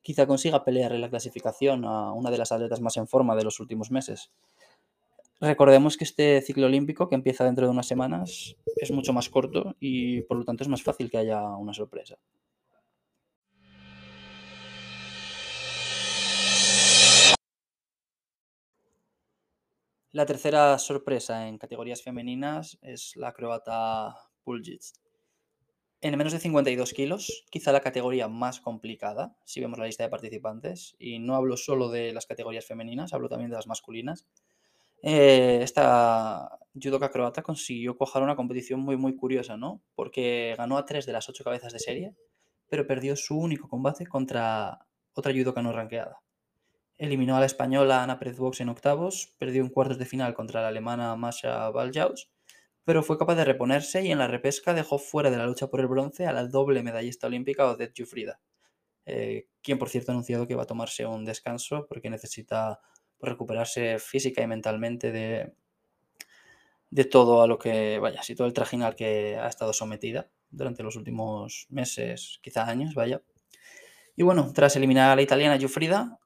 Quizá 0.00 0.26
consiga 0.26 0.64
pelear 0.64 0.92
en 0.92 1.00
la 1.00 1.10
clasificación 1.10 1.84
a 1.84 2.12
una 2.12 2.30
de 2.30 2.38
las 2.38 2.52
atletas 2.52 2.80
más 2.80 2.96
en 2.96 3.08
forma 3.08 3.34
de 3.36 3.44
los 3.44 3.58
últimos 3.60 3.90
meses. 3.90 4.30
Recordemos 5.44 5.98
que 5.98 6.04
este 6.04 6.40
ciclo 6.40 6.64
olímpico, 6.64 7.06
que 7.06 7.16
empieza 7.16 7.44
dentro 7.44 7.66
de 7.66 7.70
unas 7.70 7.86
semanas, 7.86 8.56
es 8.76 8.90
mucho 8.90 9.12
más 9.12 9.28
corto 9.28 9.76
y 9.78 10.22
por 10.22 10.38
lo 10.38 10.44
tanto 10.46 10.64
es 10.64 10.70
más 10.70 10.82
fácil 10.82 11.10
que 11.10 11.18
haya 11.18 11.42
una 11.56 11.74
sorpresa. 11.74 12.16
La 20.12 20.24
tercera 20.24 20.78
sorpresa 20.78 21.46
en 21.46 21.58
categorías 21.58 22.02
femeninas 22.02 22.78
es 22.80 23.14
la 23.14 23.32
croata 23.32 24.14
Puljic. 24.44 24.94
En 26.00 26.16
menos 26.16 26.32
de 26.32 26.38
52 26.38 26.94
kilos, 26.94 27.44
quizá 27.50 27.70
la 27.72 27.80
categoría 27.80 28.28
más 28.28 28.60
complicada, 28.60 29.36
si 29.44 29.60
vemos 29.60 29.78
la 29.78 29.86
lista 29.86 30.04
de 30.04 30.10
participantes, 30.10 30.96
y 30.98 31.18
no 31.18 31.34
hablo 31.34 31.58
solo 31.58 31.90
de 31.90 32.14
las 32.14 32.24
categorías 32.24 32.64
femeninas, 32.64 33.12
hablo 33.12 33.28
también 33.28 33.50
de 33.50 33.56
las 33.56 33.66
masculinas. 33.66 34.26
Eh, 35.06 35.60
esta 35.62 36.48
judoka 36.74 37.10
croata 37.10 37.42
consiguió 37.42 37.94
cojar 37.98 38.22
una 38.22 38.36
competición 38.36 38.80
muy, 38.80 38.96
muy 38.96 39.14
curiosa, 39.14 39.58
¿no? 39.58 39.82
Porque 39.94 40.54
ganó 40.56 40.78
a 40.78 40.86
tres 40.86 41.04
de 41.04 41.12
las 41.12 41.28
ocho 41.28 41.44
cabezas 41.44 41.74
de 41.74 41.78
serie, 41.78 42.14
pero 42.70 42.86
perdió 42.86 43.14
su 43.14 43.38
único 43.38 43.68
combate 43.68 44.06
contra 44.06 44.86
otra 45.12 45.32
judoka 45.34 45.60
no 45.60 45.72
ranqueada. 45.72 46.20
Eliminó 46.96 47.36
a 47.36 47.40
la 47.40 47.44
española 47.44 48.02
Ana 48.02 48.18
Pérez 48.18 48.38
Box 48.38 48.62
en 48.62 48.70
octavos, 48.70 49.34
perdió 49.38 49.62
en 49.62 49.68
cuartos 49.68 49.98
de 49.98 50.06
final 50.06 50.32
contra 50.32 50.62
la 50.62 50.68
alemana 50.68 51.14
Masha 51.16 51.68
Baljaus, 51.68 52.30
pero 52.84 53.02
fue 53.02 53.18
capaz 53.18 53.34
de 53.34 53.44
reponerse 53.44 54.02
y 54.02 54.10
en 54.10 54.18
la 54.18 54.26
repesca 54.26 54.72
dejó 54.72 54.98
fuera 54.98 55.30
de 55.30 55.36
la 55.36 55.46
lucha 55.46 55.66
por 55.66 55.80
el 55.80 55.86
bronce 55.86 56.24
a 56.26 56.32
la 56.32 56.46
doble 56.46 56.82
medallista 56.82 57.26
olímpica 57.26 57.66
Odette 57.66 57.92
Jufrida, 57.94 58.40
eh, 59.04 59.48
quien 59.60 59.78
por 59.78 59.90
cierto 59.90 60.12
ha 60.12 60.14
anunciado 60.14 60.46
que 60.46 60.54
va 60.54 60.62
a 60.62 60.66
tomarse 60.66 61.04
un 61.04 61.26
descanso 61.26 61.84
porque 61.90 62.08
necesita 62.08 62.80
recuperarse 63.24 63.98
física 63.98 64.42
y 64.42 64.46
mentalmente 64.46 65.12
de, 65.12 65.52
de 66.90 67.04
todo 67.04 67.42
a 67.42 67.46
lo 67.46 67.58
que, 67.58 67.98
vaya, 67.98 68.22
si 68.22 68.34
todo 68.34 68.46
el 68.46 68.52
trajín 68.52 68.82
al 68.82 68.94
que 68.94 69.36
ha 69.36 69.48
estado 69.48 69.72
sometida 69.72 70.30
durante 70.50 70.82
los 70.82 70.96
últimos 70.96 71.66
meses, 71.68 72.38
quizá 72.42 72.68
años, 72.68 72.94
vaya. 72.94 73.22
Y 74.16 74.22
bueno, 74.22 74.52
tras 74.54 74.76
eliminar 74.76 75.10
a 75.10 75.16
la 75.16 75.22
italiana 75.22 75.58
Jufrida, 75.60 76.18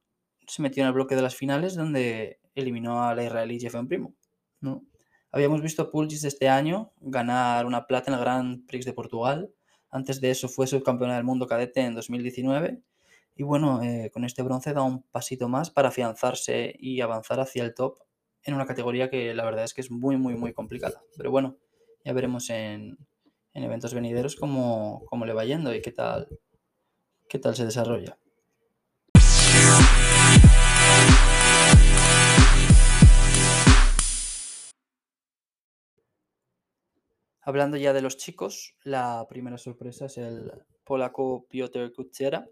se 0.47 0.63
metió 0.63 0.83
en 0.83 0.89
el 0.89 0.93
bloque 0.93 1.17
de 1.17 1.23
las 1.23 1.35
finales 1.35 1.75
donde 1.75 2.41
eliminó 2.55 3.05
a 3.05 3.15
la 3.15 3.25
israelí 3.25 3.59
Jeffen 3.59 3.89
Primo. 3.89 4.15
¿no? 4.61 4.85
Habíamos 5.31 5.63
visto 5.63 5.83
a 5.83 5.91
Pulgis 5.91 6.25
este 6.25 6.49
año 6.49 6.93
ganar 7.01 7.67
una 7.67 7.87
plata 7.87 8.11
en 8.11 8.19
el 8.19 8.21
Grand 8.21 8.67
Prix 8.67 8.85
de 8.85 8.93
Portugal. 8.93 9.51
Antes 9.91 10.21
de 10.21 10.31
eso 10.31 10.49
fue 10.49 10.67
subcampeona 10.67 11.17
del 11.17 11.25
mundo 11.25 11.47
cadete 11.47 11.81
en 11.81 11.95
2019. 11.95 12.83
Y 13.39 13.45
bueno, 13.45 13.81
eh, 13.85 14.11
con 14.13 14.25
este 14.25 14.43
bronce 14.43 14.73
da 14.75 14.83
un 14.83 15.05
pasito 15.05 15.49
más 15.49 15.71
para 15.71 15.91
afianzarse 15.91 16.75
y 16.77 17.01
avanzar 17.01 17.39
hacia 17.39 17.63
el 17.63 17.73
top 17.73 17.97
en 18.43 18.55
una 18.55 18.67
categoría 18.67 19.11
que 19.11 19.33
la 19.33 19.45
verdad 19.45 19.63
es 19.63 19.75
que 19.75 19.81
es 19.81 19.93
muy, 19.93 20.17
muy, 20.17 20.35
muy 20.35 20.53
complicada. 20.53 21.01
Pero 21.17 21.31
bueno, 21.31 21.57
ya 22.05 22.13
veremos 22.13 22.51
en, 22.51 22.99
en 23.55 23.63
eventos 23.63 23.95
venideros 23.95 24.35
cómo, 24.35 25.05
cómo, 25.07 25.25
le 25.25 25.35
va 25.35 25.45
yendo 25.45 25.73
y 25.73 25.81
qué 25.81 25.93
tal, 25.93 26.27
qué 27.29 27.39
tal 27.39 27.55
se 27.55 27.65
desarrolla. 27.65 28.19
Hablando 37.43 37.77
ya 37.77 37.93
de 37.93 38.03
los 38.03 38.17
chicos, 38.17 38.75
la 38.83 39.25
primera 39.31 39.59
sorpresa 39.59 40.07
es 40.07 40.19
el 40.19 40.51
polaco 40.83 41.47
Piotr 41.49 41.93
Kutsera, 41.93 42.49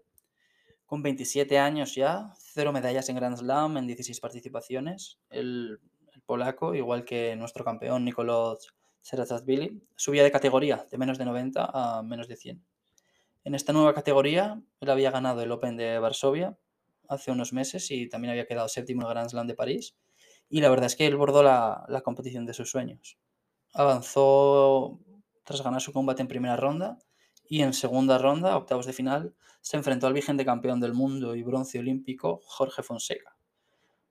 con 0.87 1.03
27 1.03 1.59
años 1.59 1.93
ya, 1.95 2.33
cero 2.37 2.71
medallas 2.71 3.09
en 3.09 3.17
Grand 3.17 3.37
Slam 3.37 3.77
en 3.77 3.87
16 3.87 4.19
participaciones. 4.21 5.19
El, 5.29 5.79
polaco, 6.25 6.75
igual 6.75 7.05
que 7.05 7.35
nuestro 7.35 7.63
campeón 7.63 8.03
Nicolás 8.03 8.73
Seratsvili, 9.01 9.81
subía 9.95 10.23
de 10.23 10.31
categoría 10.31 10.87
de 10.89 10.97
menos 10.97 11.17
de 11.17 11.25
90 11.25 11.69
a 11.71 12.03
menos 12.03 12.27
de 12.27 12.35
100. 12.35 12.65
En 13.45 13.55
esta 13.55 13.71
nueva 13.71 13.93
categoría, 13.93 14.61
él 14.81 14.89
había 14.89 15.11
ganado 15.11 15.41
el 15.41 15.51
Open 15.51 15.77
de 15.77 15.99
Varsovia 15.99 16.57
hace 17.07 17.31
unos 17.31 17.53
meses 17.53 17.89
y 17.91 18.09
también 18.09 18.31
había 18.31 18.45
quedado 18.45 18.67
séptimo 18.67 19.03
en 19.03 19.07
el 19.07 19.13
Grand 19.13 19.29
Slam 19.29 19.47
de 19.47 19.53
París. 19.53 19.95
Y 20.49 20.59
la 20.59 20.69
verdad 20.69 20.87
es 20.87 20.95
que 20.95 21.05
él 21.05 21.15
bordó 21.15 21.43
la 21.43 22.01
competición 22.03 22.45
de 22.45 22.53
sus 22.53 22.69
sueños. 22.69 23.17
Avanzó 23.73 24.99
tras 25.43 25.61
ganar 25.61 25.81
su 25.81 25.93
combate 25.93 26.21
en 26.21 26.27
primera 26.27 26.57
ronda 26.57 26.97
y 27.49 27.61
en 27.61 27.73
segunda 27.73 28.17
ronda, 28.17 28.57
octavos 28.57 28.85
de 28.85 28.93
final, 28.93 29.33
se 29.61 29.77
enfrentó 29.77 30.07
al 30.07 30.13
vigente 30.13 30.45
campeón 30.45 30.79
del 30.79 30.93
mundo 30.93 31.35
y 31.35 31.43
bronce 31.43 31.79
olímpico 31.79 32.41
Jorge 32.45 32.83
Fonseca. 32.83 33.35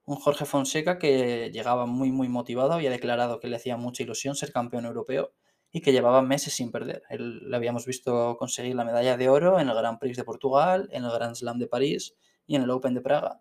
Un 0.05 0.17
Jorge 0.17 0.45
Fonseca 0.45 0.99
que 0.99 1.51
llegaba 1.53 1.87
muy 1.87 2.13
muy 2.13 2.29
motivado, 2.29 2.73
había 2.73 2.91
declarado 2.91 3.41
que 3.41 3.49
le 3.49 3.57
hacía 3.57 3.77
mucha 3.77 4.03
ilusión 4.03 4.37
ser 4.37 4.53
campeón 4.53 4.85
europeo 4.85 5.33
y 5.73 5.81
que 5.81 5.93
llevaba 5.93 6.23
meses 6.23 6.55
sin 6.55 6.71
perder. 6.71 7.03
Él, 7.11 7.51
le 7.51 7.57
habíamos 7.57 7.87
visto 7.87 8.37
conseguir 8.39 8.75
la 8.75 8.85
medalla 8.85 9.17
de 9.17 9.29
oro 9.29 9.59
en 9.59 9.69
el 9.69 9.75
Grand 9.75 9.99
Prix 9.99 10.17
de 10.17 10.25
Portugal, 10.25 10.89
en 10.93 11.05
el 11.05 11.11
Grand 11.11 11.35
Slam 11.35 11.59
de 11.59 11.67
París 11.67 12.15
y 12.47 12.57
en 12.57 12.63
el 12.63 12.71
Open 12.71 12.95
de 12.95 13.01
Praga. 13.01 13.41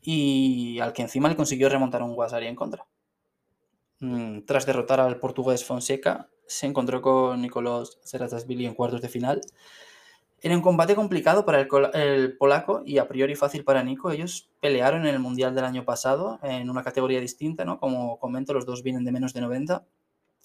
Y 0.00 0.78
al 0.80 0.92
que 0.92 1.02
encima 1.02 1.28
le 1.28 1.36
consiguió 1.36 1.68
remontar 1.68 2.02
un 2.02 2.14
Guasari 2.14 2.46
en 2.46 2.56
contra. 2.56 2.86
Mm, 3.98 4.46
tras 4.46 4.64
derrotar 4.64 5.00
al 5.00 5.20
portugués 5.20 5.64
Fonseca, 5.64 6.30
se 6.50 6.66
encontró 6.66 7.00
con 7.00 7.40
Nicolás 7.40 7.98
Seratasvili 8.02 8.66
en 8.66 8.74
cuartos 8.74 9.00
de 9.00 9.08
final. 9.08 9.40
Era 10.42 10.56
un 10.56 10.62
combate 10.62 10.96
complicado 10.96 11.44
para 11.44 11.60
el, 11.60 11.68
el, 11.94 12.36
polaco 12.36 12.82
y 12.84 12.98
a 12.98 13.06
priori 13.06 13.36
fácil 13.36 13.62
para 13.62 13.84
Nico. 13.84 14.10
Ellos 14.10 14.50
pelearon 14.60 15.06
en 15.06 15.14
el 15.14 15.20
Mundial 15.20 15.54
del 15.54 15.64
año 15.64 15.84
pasado 15.84 16.40
en 16.42 16.68
una 16.68 16.82
categoría 16.82 17.20
distinta, 17.20 17.64
¿no? 17.64 17.78
Como 17.78 18.18
comento, 18.18 18.52
los 18.52 18.66
dos 18.66 18.82
vienen 18.82 19.04
de 19.04 19.12
menos 19.12 19.32
de 19.32 19.42
90. 19.42 19.86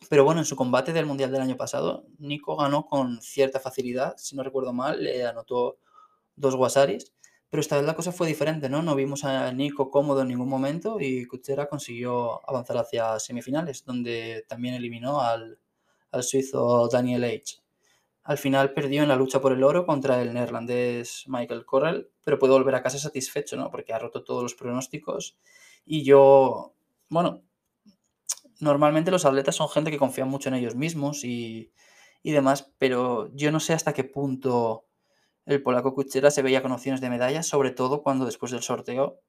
Pero 0.09 0.23
bueno, 0.23 0.41
en 0.41 0.45
su 0.45 0.55
combate 0.55 0.93
del 0.93 1.07
Mundial 1.07 1.31
del 1.31 1.41
año 1.41 1.57
pasado, 1.57 2.05
Nico 2.19 2.55
ganó 2.55 2.85
con 2.85 3.19
cierta 3.21 3.59
facilidad. 3.59 4.15
Si 4.17 4.35
no 4.35 4.43
recuerdo 4.43 4.73
mal, 4.73 5.03
le 5.03 5.25
anotó 5.25 5.79
dos 6.35 6.53
Wasaris 6.55 7.13
Pero 7.49 7.61
esta 7.61 7.77
vez 7.77 7.85
la 7.85 7.95
cosa 7.95 8.11
fue 8.11 8.27
diferente, 8.27 8.69
¿no? 8.69 8.83
No 8.83 8.93
vimos 8.93 9.23
a 9.23 9.51
Nico 9.53 9.89
cómodo 9.89 10.21
en 10.21 10.27
ningún 10.27 10.49
momento 10.49 10.99
y 10.99 11.25
Kuchera 11.25 11.67
consiguió 11.67 12.47
avanzar 12.47 12.77
hacia 12.77 13.17
semifinales, 13.19 13.85
donde 13.85 14.45
también 14.47 14.75
eliminó 14.75 15.21
al, 15.21 15.57
al 16.15 16.23
suizo 16.23 16.87
Daniel 16.87 17.23
H. 17.25 17.61
Al 18.23 18.37
final 18.37 18.73
perdió 18.73 19.03
en 19.03 19.09
la 19.09 19.15
lucha 19.15 19.39
por 19.39 19.51
el 19.51 19.63
oro 19.63 19.85
contra 19.85 20.21
el 20.21 20.33
neerlandés 20.33 21.25
Michael 21.27 21.65
Correll, 21.65 22.09
pero 22.23 22.39
puede 22.39 22.53
volver 22.53 22.73
a 22.75 22.81
casa 22.81 22.97
satisfecho, 22.97 23.55
¿no? 23.55 23.69
Porque 23.69 23.93
ha 23.93 23.99
roto 23.99 24.23
todos 24.23 24.41
los 24.41 24.55
pronósticos. 24.55 25.37
Y 25.85 26.03
yo, 26.03 26.73
bueno, 27.09 27.43
normalmente 28.59 29.11
los 29.11 29.25
atletas 29.25 29.55
son 29.55 29.69
gente 29.69 29.91
que 29.91 29.99
confía 29.99 30.25
mucho 30.25 30.49
en 30.49 30.55
ellos 30.55 30.75
mismos 30.75 31.23
y, 31.23 31.71
y 32.23 32.31
demás, 32.31 32.71
pero 32.79 33.29
yo 33.35 33.51
no 33.51 33.59
sé 33.59 33.73
hasta 33.73 33.93
qué 33.93 34.03
punto 34.03 34.85
el 35.45 35.61
polaco 35.61 35.93
Kuchera 35.93 36.31
se 36.31 36.41
veía 36.41 36.63
con 36.63 36.71
opciones 36.71 37.01
de 37.01 37.09
medallas, 37.11 37.45
sobre 37.45 37.71
todo 37.71 38.01
cuando 38.01 38.25
después 38.25 38.51
del 38.51 38.63
sorteo 38.63 39.19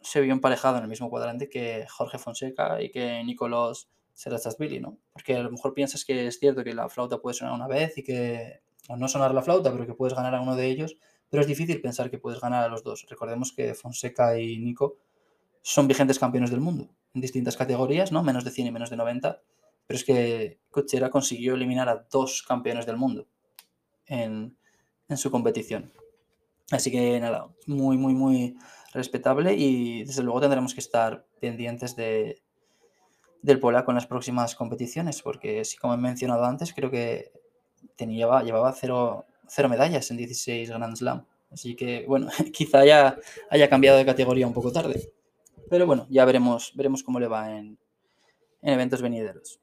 se 0.00 0.20
vio 0.20 0.32
emparejado 0.32 0.78
en 0.78 0.82
el 0.82 0.88
mismo 0.88 1.10
cuadrante 1.10 1.48
que 1.48 1.86
Jorge 1.88 2.18
Fonseca 2.18 2.82
y 2.82 2.90
que 2.90 3.22
Nicolás 3.22 3.88
Serachasvili, 4.20 4.80
¿no? 4.80 4.98
Porque 5.14 5.34
a 5.34 5.42
lo 5.42 5.50
mejor 5.50 5.72
piensas 5.72 6.04
que 6.04 6.26
es 6.26 6.38
cierto 6.38 6.62
que 6.62 6.74
la 6.74 6.90
flauta 6.90 7.22
puede 7.22 7.32
sonar 7.32 7.54
una 7.54 7.66
vez 7.66 7.96
y 7.96 8.02
que, 8.02 8.60
o 8.90 8.96
no 8.98 9.08
sonar 9.08 9.32
la 9.32 9.40
flauta, 9.40 9.72
pero 9.72 9.86
que 9.86 9.94
puedes 9.94 10.14
ganar 10.14 10.34
a 10.34 10.42
uno 10.42 10.56
de 10.56 10.66
ellos, 10.66 10.98
pero 11.30 11.40
es 11.40 11.46
difícil 11.46 11.80
pensar 11.80 12.10
que 12.10 12.18
puedes 12.18 12.38
ganar 12.38 12.62
a 12.62 12.68
los 12.68 12.84
dos. 12.84 13.06
Recordemos 13.08 13.50
que 13.52 13.72
Fonseca 13.72 14.38
y 14.38 14.58
Nico 14.58 14.98
son 15.62 15.88
vigentes 15.88 16.18
campeones 16.18 16.50
del 16.50 16.60
mundo 16.60 16.90
en 17.14 17.22
distintas 17.22 17.56
categorías, 17.56 18.12
¿no? 18.12 18.22
Menos 18.22 18.44
de 18.44 18.50
100 18.50 18.66
y 18.66 18.70
menos 18.70 18.90
de 18.90 18.98
90, 18.98 19.40
pero 19.86 19.96
es 19.96 20.04
que 20.04 20.60
Cochera 20.68 21.08
consiguió 21.08 21.54
eliminar 21.54 21.88
a 21.88 22.06
dos 22.10 22.42
campeones 22.42 22.84
del 22.84 22.98
mundo 22.98 23.26
en, 24.04 24.54
en 25.08 25.16
su 25.16 25.30
competición. 25.30 25.94
Así 26.70 26.90
que 26.90 27.18
nada, 27.20 27.48
muy, 27.66 27.96
muy, 27.96 28.12
muy 28.12 28.58
respetable 28.92 29.54
y 29.54 30.04
desde 30.04 30.22
luego 30.22 30.42
tendremos 30.42 30.74
que 30.74 30.80
estar 30.80 31.26
pendientes 31.40 31.96
de, 31.96 32.42
del 33.42 33.60
polaco 33.60 33.90
en 33.90 33.96
las 33.96 34.06
próximas 34.06 34.54
competiciones, 34.54 35.22
porque 35.22 35.62
como 35.80 35.94
he 35.94 35.96
mencionado 35.96 36.44
antes, 36.44 36.72
creo 36.74 36.90
que 36.90 37.32
tenía, 37.96 38.42
llevaba 38.42 38.72
cero, 38.72 39.24
cero 39.46 39.68
medallas 39.68 40.10
en 40.10 40.18
16 40.18 40.70
Grand 40.70 40.96
Slam. 40.96 41.24
Así 41.50 41.74
que, 41.74 42.04
bueno, 42.06 42.28
quizá 42.52 42.84
ya 42.84 43.18
haya 43.50 43.68
cambiado 43.68 43.98
de 43.98 44.06
categoría 44.06 44.46
un 44.46 44.54
poco 44.54 44.72
tarde. 44.72 45.12
Pero 45.68 45.86
bueno, 45.86 46.06
ya 46.10 46.24
veremos, 46.24 46.72
veremos 46.74 47.02
cómo 47.02 47.20
le 47.20 47.28
va 47.28 47.56
en, 47.56 47.78
en 48.62 48.72
eventos 48.74 49.02
venideros. 49.02 49.60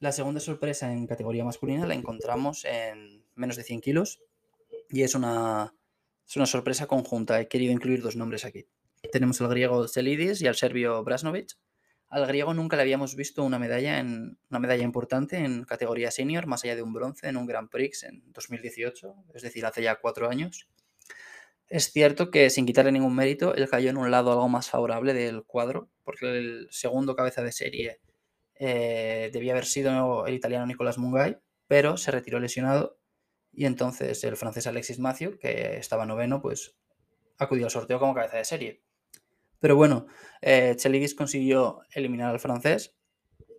La 0.00 0.12
segunda 0.12 0.38
sorpresa 0.38 0.92
en 0.92 1.06
categoría 1.06 1.44
masculina 1.44 1.86
la 1.86 1.94
encontramos 1.94 2.66
en 2.66 3.24
menos 3.36 3.56
de 3.56 3.62
100 3.62 3.80
kilos 3.80 4.20
y 4.94 5.02
es 5.02 5.16
una, 5.16 5.74
es 6.26 6.36
una 6.36 6.46
sorpresa 6.46 6.86
conjunta. 6.86 7.40
He 7.40 7.48
querido 7.48 7.72
incluir 7.72 8.00
dos 8.00 8.14
nombres 8.14 8.44
aquí. 8.44 8.68
Tenemos 9.10 9.40
al 9.40 9.48
griego 9.48 9.88
Celidis 9.88 10.40
y 10.40 10.46
al 10.46 10.54
serbio 10.54 11.02
Brasnovic. 11.02 11.58
Al 12.08 12.26
griego 12.28 12.54
nunca 12.54 12.76
le 12.76 12.82
habíamos 12.82 13.16
visto 13.16 13.42
una 13.42 13.58
medalla, 13.58 13.98
en, 13.98 14.38
una 14.50 14.60
medalla 14.60 14.84
importante 14.84 15.38
en 15.38 15.64
categoría 15.64 16.12
senior, 16.12 16.46
más 16.46 16.62
allá 16.62 16.76
de 16.76 16.82
un 16.82 16.92
bronce 16.92 17.26
en 17.26 17.36
un 17.36 17.44
Grand 17.44 17.68
Prix 17.68 18.04
en 18.04 18.22
2018, 18.32 19.16
es 19.34 19.42
decir, 19.42 19.66
hace 19.66 19.82
ya 19.82 19.96
cuatro 19.96 20.30
años. 20.30 20.68
Es 21.66 21.90
cierto 21.90 22.30
que 22.30 22.48
sin 22.50 22.64
quitarle 22.64 22.92
ningún 22.92 23.16
mérito, 23.16 23.52
él 23.56 23.68
cayó 23.68 23.90
en 23.90 23.96
un 23.96 24.12
lado 24.12 24.30
algo 24.30 24.48
más 24.48 24.70
favorable 24.70 25.12
del 25.12 25.42
cuadro, 25.42 25.90
porque 26.04 26.26
el 26.38 26.68
segundo 26.70 27.16
cabeza 27.16 27.42
de 27.42 27.50
serie 27.50 28.00
eh, 28.54 29.30
debía 29.32 29.54
haber 29.54 29.66
sido 29.66 30.24
el 30.26 30.34
italiano 30.34 30.66
Nicolás 30.66 30.98
Mungai, 30.98 31.40
pero 31.66 31.96
se 31.96 32.12
retiró 32.12 32.38
lesionado 32.38 33.00
y 33.56 33.66
entonces 33.66 34.22
el 34.24 34.36
francés 34.36 34.66
Alexis 34.66 34.98
Mathieu, 34.98 35.38
que 35.38 35.76
estaba 35.76 36.06
noveno, 36.06 36.40
pues 36.40 36.76
acudió 37.38 37.66
al 37.66 37.70
sorteo 37.70 37.98
como 37.98 38.14
cabeza 38.14 38.36
de 38.36 38.44
serie. 38.44 38.82
Pero 39.60 39.76
bueno, 39.76 40.06
eh, 40.42 40.76
consiguió 41.16 41.80
eliminar 41.94 42.30
al 42.30 42.40
francés 42.40 42.96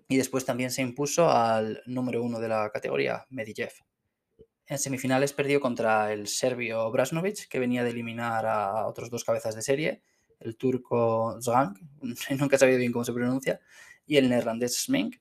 y 0.07 0.17
después 0.17 0.45
también 0.45 0.71
se 0.71 0.81
impuso 0.81 1.29
al 1.29 1.81
número 1.85 2.21
uno 2.21 2.39
de 2.39 2.47
la 2.47 2.69
categoría, 2.69 3.25
Medijev. 3.29 3.71
En 4.67 4.79
semifinales 4.79 5.33
perdió 5.33 5.59
contra 5.59 6.11
el 6.11 6.27
serbio 6.27 6.91
Brasnovic, 6.91 7.47
que 7.47 7.59
venía 7.59 7.83
de 7.83 7.91
eliminar 7.91 8.45
a 8.45 8.87
otros 8.87 9.09
dos 9.09 9.23
cabezas 9.23 9.55
de 9.55 9.61
serie, 9.61 10.01
el 10.39 10.57
turco 10.57 11.39
Zgang, 11.41 11.75
nunca 12.39 12.55
he 12.55 12.59
sabido 12.59 12.79
bien 12.79 12.91
cómo 12.91 13.05
se 13.05 13.13
pronuncia, 13.13 13.59
y 14.05 14.17
el 14.17 14.29
neerlandés 14.29 14.83
Smink. 14.83 15.17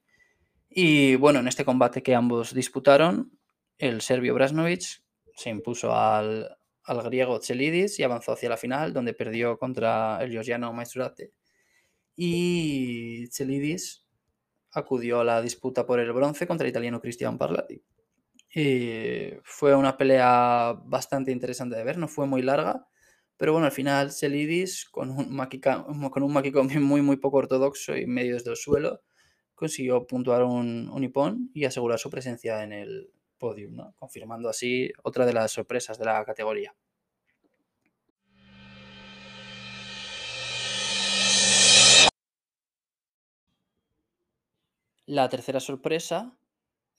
Y 0.69 1.17
bueno, 1.17 1.41
en 1.41 1.49
este 1.49 1.65
combate 1.65 2.03
que 2.03 2.15
ambos 2.15 2.53
disputaron, 2.53 3.39
el 3.85 4.01
serbio 4.01 4.35
Brasnovic 4.35 5.03
se 5.37 5.51
impuso 5.51 5.95
al, 5.95 6.57
griego 7.05 7.39
Tselidis 7.39 7.99
y 7.99 8.03
avanzó 8.03 8.33
hacia 8.33 8.49
la 8.49 8.57
final, 8.57 8.93
donde 8.93 9.15
perdió 9.15 9.59
contra 9.59 10.19
el 10.23 10.31
georgiano 10.31 10.73
Maestrate. 10.73 11.33
Y 12.17 13.29
Tselidis 13.29 14.05
acudió 14.73 15.21
a 15.21 15.25
la 15.25 15.43
disputa 15.43 15.87
por 15.87 16.01
el 16.01 16.13
bronce 16.13 16.47
contra 16.47 16.67
el 16.67 16.71
italiano 16.71 17.01
Cristian 17.01 17.39
Parlati. 17.39 17.83
Y 18.55 19.31
fue 19.43 19.75
una 19.75 19.97
pelea 19.97 20.79
bastante 20.85 21.33
interesante 21.33 21.77
de 21.77 21.85
ver, 21.85 21.99
no 21.99 22.07
fue 22.07 22.27
muy 22.27 22.43
larga, 22.43 22.87
pero 23.37 23.53
bueno, 23.53 23.67
al 23.67 23.73
final 23.73 24.13
Celidis, 24.13 24.85
con 24.85 25.11
un, 25.11 25.39
un 25.39 26.33
muy, 26.83 27.03
muy 27.03 27.17
poco 27.17 27.39
ortodoxo 27.39 27.97
y 27.97 28.07
medio 28.07 28.35
desde 28.35 28.51
el 28.51 28.57
suelo, 28.57 29.03
consiguió 29.55 30.07
puntuar 30.07 30.45
un, 30.45 30.89
un 30.89 31.51
y 31.53 31.65
asegurar 31.65 31.99
su 31.99 32.11
presencia 32.11 32.63
en 32.63 32.73
el 32.73 33.11
podium, 33.39 33.75
¿no? 33.75 33.95
confirmando 33.97 34.49
así 34.49 34.91
otra 35.03 35.27
de 35.27 35.33
las 35.33 35.53
sorpresas 35.53 35.99
de 35.99 36.05
la 36.05 36.25
categoría. 36.25 36.75
La 45.07 45.29
tercera 45.29 45.61
sorpresa 45.61 46.39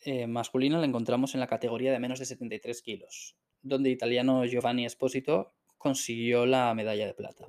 eh, 0.03 0.27
masculina 0.27 0.77
la 0.77 0.85
encontramos 0.85 1.33
en 1.33 1.39
la 1.39 1.47
categoría 1.47 1.91
de 1.91 1.99
menos 1.99 2.19
de 2.19 2.25
73 2.25 2.81
kilos, 2.83 3.35
donde 3.63 3.89
italiano 3.89 4.45
Giovanni 4.45 4.85
Esposito 4.85 5.55
consiguió 5.79 6.45
la 6.45 6.73
medalla 6.75 7.07
de 7.07 7.15
plata. 7.15 7.45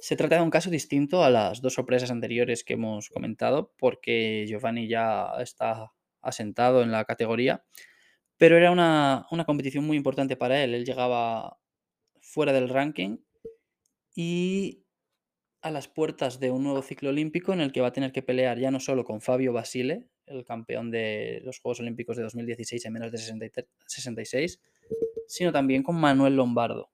Se 0.00 0.16
trata 0.16 0.36
de 0.36 0.42
un 0.42 0.50
caso 0.50 0.70
distinto 0.70 1.22
a 1.22 1.30
las 1.30 1.60
dos 1.60 1.74
sorpresas 1.74 2.10
anteriores 2.10 2.64
que 2.64 2.74
hemos 2.74 3.08
comentado, 3.08 3.72
porque 3.78 4.46
Giovanni 4.48 4.88
ya 4.88 5.30
está 5.38 5.92
asentado 6.28 6.82
en 6.82 6.90
la 6.90 7.04
categoría, 7.04 7.64
pero 8.36 8.56
era 8.56 8.70
una, 8.70 9.26
competición 9.46 9.86
muy 9.86 9.96
importante 9.96 10.36
para 10.36 10.62
él. 10.62 10.74
Él 10.74 10.84
llegaba 10.84 11.58
fuera 12.20 12.52
del 12.52 12.68
ranking 12.68 13.18
y 14.14 14.84
a 15.62 15.70
las 15.70 15.88
puertas 15.88 16.38
de 16.38 16.50
un 16.50 16.62
nuevo 16.62 16.82
ciclo 16.82 17.10
olímpico 17.10 17.52
en 17.52 17.60
el 17.60 17.72
que 17.72 17.80
va 17.80 17.88
a 17.88 17.92
tener 17.92 18.12
que 18.12 18.22
pelear 18.22 18.58
ya 18.58 18.70
no 18.70 18.80
solo 18.80 19.04
con 19.04 19.20
Fabio 19.20 19.52
Basile, 19.52 20.06
el 20.26 20.44
campeón 20.44 20.90
de 20.90 21.40
los 21.44 21.60
Juegos 21.60 21.80
Olímpicos 21.80 22.16
de 22.16 22.24
2016 22.24 22.84
en 22.84 22.92
menos 22.92 23.12
de 23.12 23.18
66, 23.18 24.60
sino 25.28 25.52
también 25.52 25.82
con 25.82 25.96
Manuel 25.96 26.36
Lombardo, 26.36 26.90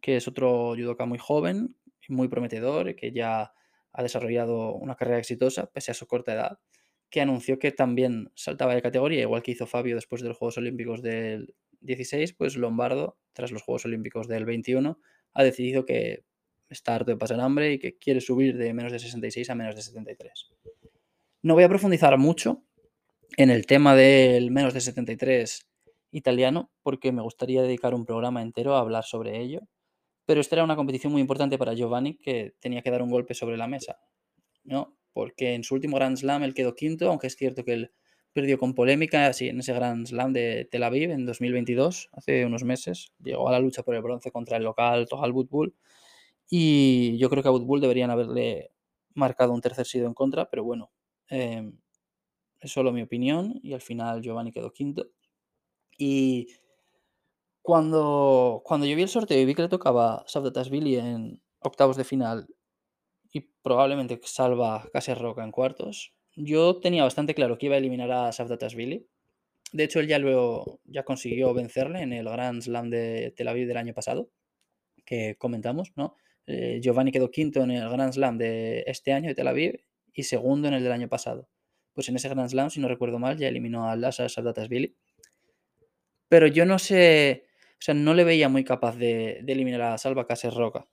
que 0.00 0.16
es 0.16 0.28
otro 0.28 0.74
judoka 0.76 1.04
muy 1.06 1.18
joven 1.18 1.76
muy 2.08 2.28
prometedor, 2.28 2.94
que 2.96 3.12
ya 3.12 3.52
ha 3.92 4.02
desarrollado 4.02 4.74
una 4.74 4.96
carrera 4.96 5.18
exitosa 5.18 5.70
pese 5.70 5.92
a 5.92 5.94
su 5.94 6.06
corta 6.06 6.34
edad, 6.34 6.58
que 7.14 7.20
anunció 7.20 7.60
que 7.60 7.70
también 7.70 8.32
saltaba 8.34 8.74
de 8.74 8.82
categoría, 8.82 9.20
igual 9.20 9.40
que 9.40 9.52
hizo 9.52 9.68
Fabio 9.68 9.94
después 9.94 10.20
de 10.20 10.26
los 10.26 10.36
Juegos 10.36 10.58
Olímpicos 10.58 11.00
del 11.00 11.54
16, 11.78 12.32
pues 12.32 12.56
Lombardo, 12.56 13.16
tras 13.32 13.52
los 13.52 13.62
Juegos 13.62 13.84
Olímpicos 13.84 14.26
del 14.26 14.44
21, 14.44 14.98
ha 15.32 15.44
decidido 15.44 15.84
que 15.84 16.24
está 16.68 16.96
harto 16.96 17.12
de 17.12 17.16
pasar 17.16 17.38
hambre 17.38 17.74
y 17.74 17.78
que 17.78 17.96
quiere 17.98 18.20
subir 18.20 18.56
de 18.56 18.74
menos 18.74 18.90
de 18.90 18.98
66 18.98 19.48
a 19.48 19.54
menos 19.54 19.76
de 19.76 19.82
73. 19.82 20.50
No 21.42 21.54
voy 21.54 21.62
a 21.62 21.68
profundizar 21.68 22.18
mucho 22.18 22.64
en 23.36 23.50
el 23.50 23.64
tema 23.64 23.94
del 23.94 24.50
menos 24.50 24.74
de 24.74 24.80
73 24.80 25.68
italiano, 26.10 26.72
porque 26.82 27.12
me 27.12 27.22
gustaría 27.22 27.62
dedicar 27.62 27.94
un 27.94 28.06
programa 28.06 28.42
entero 28.42 28.74
a 28.74 28.80
hablar 28.80 29.04
sobre 29.04 29.40
ello. 29.40 29.60
Pero 30.26 30.40
esta 30.40 30.56
era 30.56 30.64
una 30.64 30.74
competición 30.74 31.12
muy 31.12 31.22
importante 31.22 31.58
para 31.58 31.74
Giovanni 31.74 32.16
que 32.18 32.56
tenía 32.58 32.82
que 32.82 32.90
dar 32.90 33.02
un 33.02 33.10
golpe 33.10 33.34
sobre 33.34 33.56
la 33.56 33.68
mesa, 33.68 34.00
¿no? 34.64 34.96
Porque 35.14 35.54
en 35.54 35.64
su 35.64 35.74
último 35.74 35.96
Grand 35.96 36.18
Slam 36.18 36.42
él 36.42 36.52
quedó 36.54 36.74
quinto, 36.74 37.08
aunque 37.08 37.28
es 37.28 37.36
cierto 37.36 37.64
que 37.64 37.72
él 37.72 37.92
perdió 38.34 38.58
con 38.58 38.74
polémica 38.74 39.28
así 39.28 39.48
en 39.48 39.60
ese 39.60 39.72
Grand 39.72 40.06
Slam 40.06 40.34
de 40.34 40.68
Tel 40.70 40.82
Aviv 40.82 41.10
en 41.10 41.24
2022, 41.24 42.10
hace 42.12 42.44
unos 42.44 42.64
meses. 42.64 43.12
Llegó 43.22 43.48
a 43.48 43.52
la 43.52 43.60
lucha 43.60 43.82
por 43.82 43.94
el 43.94 44.02
bronce 44.02 44.30
contra 44.32 44.58
el 44.58 44.64
local 44.64 45.06
Togal 45.08 45.32
Butbull 45.32 45.74
y 46.50 47.16
yo 47.18 47.30
creo 47.30 47.42
que 47.42 47.48
a 47.48 47.52
Butbull 47.52 47.80
deberían 47.80 48.10
haberle 48.10 48.72
marcado 49.14 49.52
un 49.52 49.60
tercer 49.60 49.86
sido 49.86 50.06
en 50.08 50.14
contra, 50.14 50.50
pero 50.50 50.64
bueno, 50.64 50.90
em, 51.28 51.78
es 52.60 52.72
solo 52.72 52.92
mi 52.92 53.02
opinión 53.02 53.60
y 53.62 53.72
al 53.72 53.80
final 53.80 54.20
Giovanni 54.20 54.52
quedó 54.52 54.72
quinto. 54.72 55.08
Y 55.96 56.48
cuando, 57.62 58.62
cuando 58.64 58.86
yo 58.86 58.96
vi 58.96 59.02
el 59.02 59.08
sorteo 59.08 59.40
y 59.40 59.44
vi 59.44 59.54
que 59.54 59.62
le 59.62 59.68
tocaba 59.68 60.24
Savdatasvili 60.26 60.96
en 60.96 61.40
octavos 61.60 61.96
de 61.96 62.04
final 62.04 62.48
y 63.34 63.40
probablemente 63.62 64.18
salva 64.22 64.88
casi 64.92 65.12
Roca 65.12 65.42
en 65.42 65.50
cuartos, 65.50 66.14
yo 66.36 66.78
tenía 66.80 67.02
bastante 67.02 67.34
claro 67.34 67.58
que 67.58 67.66
iba 67.66 67.74
a 67.74 67.78
eliminar 67.78 68.10
a 68.12 68.32
Savdatasvili. 68.32 69.08
De 69.72 69.84
hecho, 69.84 69.98
él 69.98 70.06
ya, 70.06 70.20
lo, 70.20 70.80
ya 70.84 71.02
consiguió 71.02 71.52
vencerle 71.52 72.00
en 72.02 72.12
el 72.12 72.28
Grand 72.28 72.62
Slam 72.62 72.90
de 72.90 73.34
Tel 73.36 73.48
Aviv 73.48 73.66
del 73.66 73.76
año 73.76 73.92
pasado, 73.92 74.30
que 75.04 75.36
comentamos, 75.36 75.92
¿no? 75.96 76.14
Eh, 76.46 76.78
Giovanni 76.80 77.10
quedó 77.10 77.32
quinto 77.32 77.62
en 77.64 77.72
el 77.72 77.88
Grand 77.90 78.12
Slam 78.12 78.38
de 78.38 78.84
este 78.86 79.12
año 79.12 79.30
de 79.30 79.34
Tel 79.34 79.48
Aviv 79.48 79.80
y 80.12 80.22
segundo 80.22 80.68
en 80.68 80.74
el 80.74 80.84
del 80.84 80.92
año 80.92 81.08
pasado. 81.08 81.48
Pues 81.92 82.08
en 82.08 82.14
ese 82.14 82.28
Grand 82.28 82.48
Slam, 82.48 82.70
si 82.70 82.78
no 82.78 82.86
recuerdo 82.86 83.18
mal, 83.18 83.36
ya 83.36 83.48
eliminó 83.48 83.90
a 83.90 83.96
Lassa 83.96 84.28
Savdatasvili. 84.28 84.96
Pero 86.28 86.46
yo 86.46 86.64
no 86.66 86.78
sé, 86.78 87.46
o 87.72 87.80
sea, 87.80 87.94
no 87.94 88.14
le 88.14 88.22
veía 88.22 88.48
muy 88.48 88.62
capaz 88.62 88.96
de, 88.96 89.40
de 89.42 89.52
eliminar 89.52 89.80
a 89.82 89.98
Salva 89.98 90.24
Cases 90.24 90.54
Roca. 90.54 90.86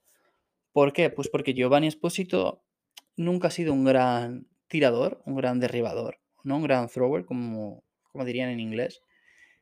¿Por 0.72 0.94
qué? 0.94 1.10
Pues 1.10 1.30
porque 1.30 1.54
Giovanni 1.54 1.88
Esposito 1.88 2.64
nunca 3.18 3.50
ha 3.50 3.52
sido 3.52 3.74
un 3.74 3.84
gran 3.84 4.48
tirador, 4.68 5.22
un 5.26 5.36
gran 5.36 5.60
derribador, 5.60 6.20
no 6.44 6.58
un 6.58 6.64
gran 6.64 6.88
thrower, 6.88 7.26
como, 7.26 7.84
como 8.04 8.26
dirían 8.26 8.50
en 8.50 8.60
inglés. 8.60 9.02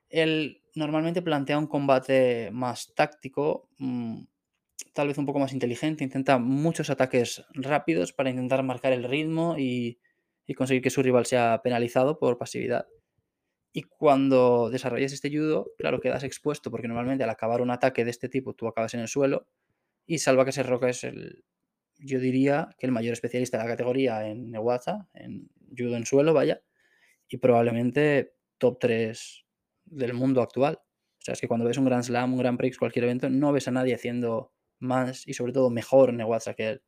Él 0.09 0.61
normalmente 0.75 1.21
plantea 1.21 1.57
un 1.57 1.67
combate 1.67 2.51
más 2.51 2.93
táctico, 2.95 3.69
mm, 3.79 4.21
tal 4.93 5.07
vez 5.07 5.17
un 5.17 5.25
poco 5.25 5.39
más 5.39 5.53
inteligente, 5.53 6.03
intenta 6.03 6.37
muchos 6.37 6.89
ataques 6.89 7.43
rápidos 7.53 8.13
para 8.13 8.29
intentar 8.29 8.63
marcar 8.63 8.93
el 8.93 9.03
ritmo 9.03 9.55
y, 9.57 9.99
y 10.45 10.53
conseguir 10.53 10.83
que 10.83 10.89
su 10.89 11.01
rival 11.01 11.25
sea 11.25 11.61
penalizado 11.63 12.19
por 12.19 12.37
pasividad. 12.37 12.87
Y 13.71 13.83
cuando 13.83 14.69
desarrollas 14.69 15.13
este 15.13 15.29
judo, 15.29 15.71
claro, 15.77 15.99
quedas 15.99 16.23
expuesto 16.23 16.71
porque 16.71 16.87
normalmente 16.87 17.23
al 17.23 17.29
acabar 17.29 17.61
un 17.61 17.71
ataque 17.71 18.03
de 18.03 18.11
este 18.11 18.29
tipo 18.29 18.53
tú 18.53 18.67
acabas 18.67 18.93
en 18.95 19.01
el 19.01 19.07
suelo 19.07 19.47
y 20.09 20.17
Salva 20.17 20.43
que 20.43 20.51
se 20.51 20.63
roca 20.63 20.89
es 20.89 21.03
el, 21.03 21.45
yo 21.99 22.19
diría 22.19 22.69
que 22.79 22.87
el 22.87 22.91
mayor 22.91 23.13
especialista 23.13 23.59
de 23.59 23.63
la 23.65 23.69
categoría 23.69 24.27
en 24.27 24.49
Newaza, 24.49 25.07
en 25.13 25.51
judo 25.77 25.95
en 25.95 26.07
suelo, 26.07 26.33
vaya, 26.33 26.63
y 27.27 27.37
probablemente 27.37 28.33
top 28.57 28.79
3 28.79 29.45
del 29.85 30.15
mundo 30.15 30.41
actual. 30.41 30.79
O 30.81 31.21
sea, 31.21 31.33
es 31.33 31.41
que 31.41 31.47
cuando 31.47 31.67
ves 31.67 31.77
un 31.77 31.85
Grand 31.85 32.03
Slam, 32.03 32.33
un 32.33 32.39
Grand 32.39 32.57
Prix, 32.57 32.79
cualquier 32.79 33.05
evento, 33.05 33.29
no 33.29 33.51
ves 33.51 33.67
a 33.67 33.71
nadie 33.71 33.93
haciendo 33.93 34.51
más 34.79 35.27
y 35.27 35.35
sobre 35.35 35.53
todo 35.53 35.69
mejor 35.69 36.11
Newaza 36.11 36.55
que 36.55 36.69
él. 36.69 36.81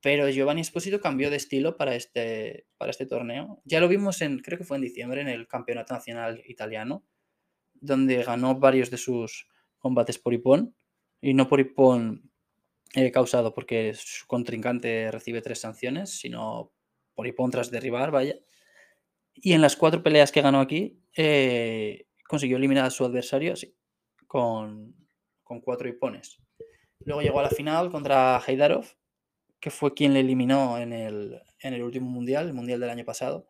Pero 0.00 0.28
Giovanni 0.30 0.60
Esposito 0.60 1.00
cambió 1.00 1.28
de 1.28 1.36
estilo 1.36 1.76
para 1.76 1.96
este, 1.96 2.68
para 2.76 2.92
este 2.92 3.06
torneo. 3.06 3.62
Ya 3.64 3.80
lo 3.80 3.88
vimos 3.88 4.22
en, 4.22 4.38
creo 4.38 4.58
que 4.58 4.64
fue 4.64 4.76
en 4.76 4.84
diciembre, 4.84 5.22
en 5.22 5.28
el 5.28 5.48
Campeonato 5.48 5.92
Nacional 5.92 6.40
Italiano, 6.46 7.04
donde 7.74 8.22
ganó 8.22 8.60
varios 8.60 8.92
de 8.92 8.98
sus 8.98 9.48
combates 9.80 10.20
por 10.20 10.34
Ipón. 10.34 10.76
Y 11.20 11.34
no 11.34 11.48
por 11.48 11.60
Ipón 11.60 12.30
eh, 12.94 13.10
causado 13.10 13.52
porque 13.52 13.92
su 13.94 14.26
contrincante 14.26 15.10
recibe 15.10 15.42
tres 15.42 15.60
sanciones, 15.60 16.18
sino 16.18 16.72
por 17.14 17.26
Ipón 17.26 17.50
tras 17.50 17.70
derribar, 17.70 18.10
vaya. 18.10 18.36
Y 19.34 19.52
en 19.52 19.60
las 19.60 19.76
cuatro 19.76 20.02
peleas 20.02 20.32
que 20.32 20.40
ganó 20.40 20.60
aquí, 20.60 20.98
eh, 21.14 22.06
consiguió 22.26 22.56
eliminar 22.56 22.86
a 22.86 22.90
su 22.90 23.04
adversario 23.04 23.54
con, 24.26 24.94
con 25.42 25.60
cuatro 25.60 25.88
Ipones. 25.88 26.38
Luego 27.00 27.20
llegó 27.20 27.40
a 27.40 27.44
la 27.44 27.50
final 27.50 27.90
contra 27.90 28.42
Heidarov, 28.46 28.86
que 29.60 29.70
fue 29.70 29.94
quien 29.94 30.14
le 30.14 30.20
eliminó 30.20 30.78
en 30.78 30.92
el, 30.92 31.40
en 31.60 31.74
el 31.74 31.82
último 31.82 32.08
mundial, 32.08 32.46
el 32.46 32.54
mundial 32.54 32.80
del 32.80 32.90
año 32.90 33.04
pasado. 33.04 33.48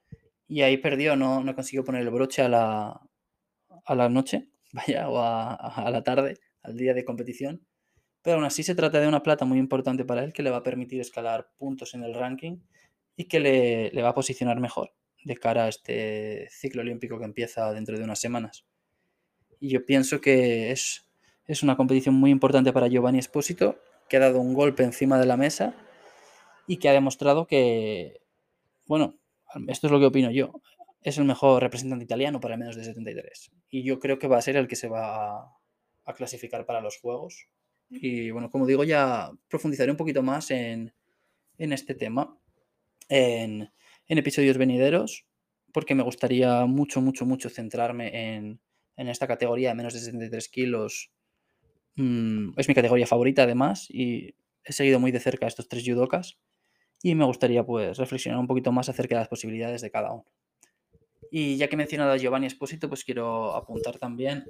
Y 0.48 0.62
ahí 0.62 0.76
perdió, 0.76 1.16
no, 1.16 1.42
no 1.42 1.54
consiguió 1.54 1.84
poner 1.84 2.02
el 2.02 2.10
broche 2.10 2.42
a 2.42 2.48
la, 2.48 3.00
a 3.84 3.94
la 3.94 4.08
noche, 4.08 4.48
vaya, 4.72 5.08
o 5.08 5.18
a 5.20 5.88
la 5.90 6.02
tarde, 6.02 6.38
al 6.66 6.76
día 6.76 6.94
de 6.94 7.04
competición. 7.04 7.66
Pero 8.22 8.36
aún 8.36 8.44
así 8.44 8.62
se 8.62 8.74
trata 8.74 9.00
de 9.00 9.08
una 9.08 9.22
plata 9.22 9.44
muy 9.44 9.58
importante 9.58 10.04
para 10.04 10.24
él 10.24 10.32
que 10.32 10.42
le 10.42 10.50
va 10.50 10.58
a 10.58 10.62
permitir 10.62 11.00
escalar 11.00 11.48
puntos 11.56 11.94
en 11.94 12.02
el 12.02 12.14
ranking 12.14 12.58
y 13.16 13.24
que 13.24 13.40
le, 13.40 13.90
le 13.90 14.02
va 14.02 14.10
a 14.10 14.14
posicionar 14.14 14.60
mejor 14.60 14.92
de 15.24 15.36
cara 15.36 15.64
a 15.64 15.68
este 15.68 16.48
ciclo 16.50 16.82
olímpico 16.82 17.18
que 17.18 17.24
empieza 17.24 17.72
dentro 17.72 17.96
de 17.96 18.04
unas 18.04 18.20
semanas. 18.20 18.66
Y 19.58 19.70
yo 19.70 19.84
pienso 19.84 20.20
que 20.20 20.70
es, 20.70 21.08
es 21.46 21.62
una 21.62 21.76
competición 21.76 22.14
muy 22.14 22.30
importante 22.30 22.72
para 22.72 22.88
Giovanni 22.88 23.18
Espósito, 23.18 23.80
que 24.08 24.18
ha 24.18 24.20
dado 24.20 24.40
un 24.40 24.54
golpe 24.54 24.84
encima 24.84 25.18
de 25.18 25.26
la 25.26 25.36
mesa 25.36 25.74
y 26.66 26.76
que 26.76 26.88
ha 26.88 26.92
demostrado 26.92 27.46
que, 27.46 28.20
bueno, 28.86 29.18
esto 29.68 29.86
es 29.86 29.92
lo 29.92 29.98
que 29.98 30.06
opino 30.06 30.30
yo, 30.30 30.60
es 31.02 31.18
el 31.18 31.24
mejor 31.24 31.62
representante 31.62 32.04
italiano 32.04 32.40
para 32.40 32.56
menos 32.56 32.76
de 32.76 32.84
73. 32.84 33.52
Y 33.70 33.84
yo 33.84 33.98
creo 33.98 34.18
que 34.18 34.28
va 34.28 34.38
a 34.38 34.42
ser 34.42 34.56
el 34.56 34.68
que 34.68 34.76
se 34.76 34.88
va 34.88 35.55
a, 36.06 36.14
clasificar 36.14 36.64
para 36.64 36.80
los 36.80 36.98
Juegos. 36.98 37.48
Y 37.90 38.30
bueno, 38.30 38.50
como 38.50 38.66
digo, 38.66 38.84
ya 38.84 39.30
profundizaré 39.48 39.90
un 39.90 39.96
poquito 39.96 40.22
más 40.22 40.50
en, 40.50 40.94
en 41.58 41.72
este 41.72 41.94
tema 41.94 42.38
en, 43.08 43.70
en, 44.08 44.18
episodios 44.18 44.58
venideros, 44.58 45.26
porque 45.72 45.94
me 45.94 46.02
gustaría 46.02 46.64
mucho, 46.66 47.00
mucho, 47.00 47.26
mucho 47.26 47.48
centrarme 47.48 48.34
en, 48.34 48.60
en 48.96 49.08
esta 49.08 49.26
categoría 49.26 49.68
de 49.70 49.74
menos 49.74 49.94
de 49.94 50.00
73 50.00 50.48
kilos. 50.48 51.12
Mm, 51.96 52.58
es 52.58 52.68
mi 52.68 52.74
categoría 52.74 53.06
favorita 53.06 53.44
además 53.44 53.86
y 53.88 54.34
he 54.64 54.72
seguido 54.72 54.98
muy 54.98 55.12
de 55.12 55.20
cerca 55.20 55.46
a 55.46 55.48
estos 55.48 55.68
tres 55.68 55.84
judokas 55.86 56.38
y 57.02 57.14
me 57.14 57.24
gustaría 57.24 57.64
pues 57.64 57.98
reflexionar 57.98 58.40
un 58.40 58.46
poquito 58.46 58.72
más 58.72 58.88
acerca 58.88 59.14
de 59.14 59.20
las 59.20 59.28
posibilidades 59.28 59.80
de 59.82 59.90
cada 59.90 60.12
uno. 60.12 60.26
Y 61.30 61.56
ya 61.56 61.68
que 61.68 61.74
he 61.74 61.78
mencionado 61.78 62.12
a 62.12 62.16
Giovanni 62.16 62.46
Esposito, 62.46 62.88
pues 62.88 63.04
quiero 63.04 63.54
apuntar 63.54 63.98
también 63.98 64.44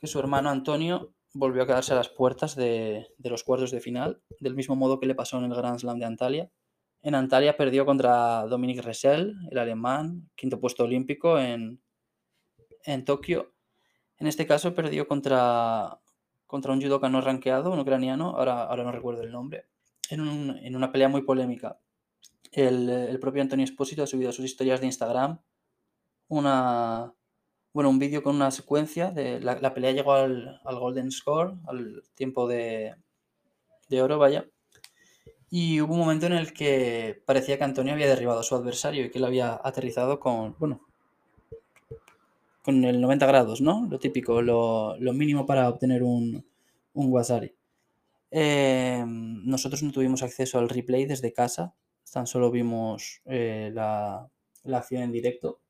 que 0.00 0.06
su 0.06 0.18
hermano 0.18 0.50
Antonio 0.50 1.14
volvió 1.34 1.62
a 1.62 1.66
quedarse 1.66 1.92
a 1.92 1.96
las 1.96 2.08
puertas 2.08 2.56
de, 2.56 3.06
los 3.18 3.44
cuartos 3.44 3.70
de 3.70 3.80
final, 3.80 4.22
del 4.40 4.54
mismo 4.54 4.76
modo 4.76 4.98
que 4.98 5.06
le 5.06 5.14
pasó 5.14 5.38
en 5.38 5.44
el 5.44 5.54
Grand 5.54 5.78
Slam 5.78 5.98
de 5.98 6.06
Antalya. 6.06 6.50
En 7.02 7.14
Antalya 7.14 7.56
perdió 7.56 7.86
contra 7.86 8.46
Dominic 8.46 8.82
Ressel, 8.82 9.36
el 9.50 9.58
alemán, 9.58 10.30
quinto 10.34 10.60
puesto 10.60 10.84
olímpico 10.84 11.38
en, 11.38 11.80
en 12.84 13.04
Tokio. 13.04 13.54
En 14.16 14.26
este 14.26 14.46
caso 14.46 14.74
perdió 14.74 15.06
contra, 15.06 16.00
contra 16.46 16.72
un 16.72 16.82
judoka 16.82 17.08
no 17.08 17.20
rankeado, 17.20 17.70
un 17.70 17.78
ucraniano, 17.78 18.36
ahora, 18.36 18.64
ahora 18.64 18.84
no 18.84 18.92
recuerdo 18.92 19.22
el 19.22 19.30
nombre, 19.30 19.66
en, 20.10 20.20
un, 20.20 20.56
en 20.58 20.74
una 20.74 20.90
pelea 20.90 21.08
muy 21.08 21.22
polémica. 21.22 21.78
El, 22.50 22.88
el, 22.88 23.20
propio 23.20 23.42
Antonio 23.42 23.64
Espósito 23.64 24.02
ha 24.02 24.06
subido 24.06 24.30
a 24.30 24.32
sus 24.32 24.44
historias 24.44 24.80
de 24.80 24.86
Instagram 24.86 25.38
una, 26.28 27.14
bueno, 27.78 27.90
un 27.90 28.00
vídeo 28.00 28.24
con 28.24 28.34
una 28.34 28.50
secuencia 28.50 29.12
de 29.12 29.38
la, 29.38 29.72
pelea 29.72 29.92
llegó 29.92 30.12
al, 30.12 30.60
al, 30.64 30.78
Golden 30.80 31.12
Score, 31.12 31.54
al 31.68 32.02
tiempo 32.16 32.48
de, 32.48 32.96
de, 33.88 34.02
oro, 34.02 34.18
vaya. 34.18 34.48
Y 35.48 35.80
hubo 35.80 35.92
un 35.94 36.00
momento 36.00 36.26
en 36.26 36.32
el 36.32 36.52
que 36.52 37.22
parecía 37.24 37.56
que 37.56 37.62
Antonio 37.62 37.92
había 37.92 38.08
derribado 38.08 38.40
a 38.40 38.42
su 38.42 38.56
adversario 38.56 39.04
y 39.04 39.10
que 39.12 39.18
él 39.18 39.24
había 39.24 39.60
aterrizado 39.62 40.18
con, 40.18 40.56
bueno, 40.58 40.80
con 42.64 42.84
el 42.84 43.00
90 43.00 43.26
grados, 43.26 43.60
¿no? 43.60 43.86
Lo 43.88 44.00
típico, 44.00 44.42
lo, 44.42 44.96
lo 44.98 45.12
mínimo 45.12 45.46
para 45.46 45.68
obtener 45.68 46.02
un, 46.02 46.44
un 46.94 47.12
Wasari. 47.12 47.54
Eh, 48.32 49.04
nosotros 49.06 49.84
no 49.84 49.92
tuvimos 49.92 50.24
acceso 50.24 50.58
al 50.58 50.68
replay 50.68 51.06
desde 51.06 51.32
casa, 51.32 51.76
tan 52.12 52.26
solo 52.26 52.50
vimos 52.50 53.22
eh, 53.26 53.70
la, 53.72 54.28
la 54.64 54.78
acción 54.78 55.02
en 55.02 55.12
directo 55.12 55.60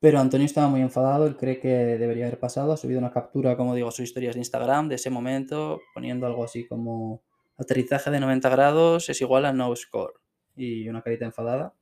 pero 0.00 0.18
Antonio 0.18 0.46
estaba 0.46 0.68
muy 0.68 0.80
enfadado, 0.80 1.26
él 1.26 1.36
cree 1.36 1.60
que 1.60 1.68
debería 1.68 2.26
haber 2.26 2.40
pasado, 2.40 2.72
ha 2.72 2.76
subido 2.78 2.98
una 2.98 3.12
captura, 3.12 3.56
como 3.56 3.74
digo, 3.74 3.88
a 3.88 3.92
sus 3.92 4.04
historias 4.04 4.34
de 4.34 4.40
Instagram 4.40 4.88
de 4.88 4.94
ese 4.94 5.10
momento, 5.10 5.80
poniendo 5.94 6.26
algo 6.26 6.42
así 6.42 6.66
como 6.66 7.22
aterrizaje 7.58 8.10
de 8.10 8.20
90 8.20 8.48
grados 8.48 9.10
es 9.10 9.20
igual 9.20 9.44
a 9.44 9.52
no 9.52 9.74
score 9.76 10.14
y 10.56 10.88
una 10.88 11.02
carita 11.02 11.26
enfadada. 11.26 11.74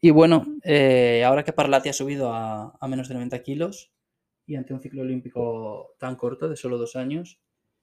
Y 0.00 0.10
bueno, 0.10 0.46
eh, 0.64 1.22
ahora 1.24 1.44
que 1.44 1.52
Parlati 1.52 1.88
ha 1.88 1.92
subido 1.92 2.32
a, 2.32 2.76
a, 2.80 2.88
menos 2.88 3.08
de 3.08 3.14
90 3.14 3.42
kilos 3.42 3.92
y 4.46 4.56
ante 4.56 4.74
un 4.74 4.80
ciclo 4.80 5.02
olímpico 5.02 5.94
tan 5.98 6.16
corto, 6.16 6.48
de 6.48 6.56
solo 6.56 6.78
dos 6.78 6.96
años, 6.96 7.40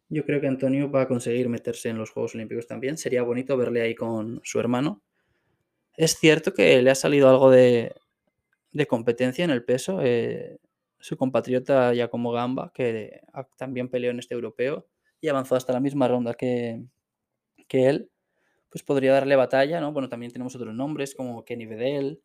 yo 0.10 0.26
creo 0.26 0.40
que 0.40 0.48
Antonio 0.48 0.92
va 0.92 1.04
a 1.04 1.08
conseguir 1.08 1.50
meterse 1.50 1.90
en 1.90 1.98
los 1.98 2.12
Juegos 2.12 2.36
Olímpicos 2.36 2.68
también. 2.68 2.98
Sería 2.98 3.24
bonito 3.24 3.58
verle 3.58 3.82
ahí 3.82 3.96
con 3.96 4.40
su 4.44 4.60
hermano. 4.60 5.02
Es 5.98 6.18
cierto 6.18 6.54
que 6.54 6.82
le 6.82 6.92
ha 6.92 6.96
salido 6.96 7.30
algo 7.30 7.50
de, 7.50 7.96
de 8.76 8.88
competencia 8.88 9.46
en 9.46 9.52
el 9.52 9.64
peso. 9.64 10.02
Eh, 10.04 10.60
su 11.00 11.16
compatriota 11.18 11.94
Giacomo 11.94 12.32
Gamba, 12.32 12.72
que 12.74 13.22
también 13.58 13.90
peleó 13.90 14.12
en 14.12 14.20
este 14.20 14.34
europeo 14.34 14.88
y 15.22 15.30
avanzó 15.30 15.56
hasta 15.56 15.72
la 15.72 15.80
misma 15.80 16.08
ronda 16.08 16.34
que, 16.34 16.84
que 17.68 17.88
él, 17.88 18.12
pues 18.70 18.84
podría 18.84 19.14
darle 19.14 19.38
batalla, 19.38 19.80
¿no? 19.80 19.94
Bueno, 19.94 20.10
también 20.10 20.32
tenemos 20.34 20.56
otros 20.56 20.74
nombres 20.74 21.16
como 21.16 21.46
Kenny 21.46 21.66
Bedell, 21.66 22.22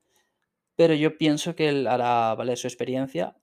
pero 0.75 0.95
yo 0.95 1.17
pienso 1.19 1.55
que 1.55 1.69
él 1.69 1.87
hará 1.87 2.35
valer 2.35 2.59
su 2.59 2.67
experiencia. 2.67 3.37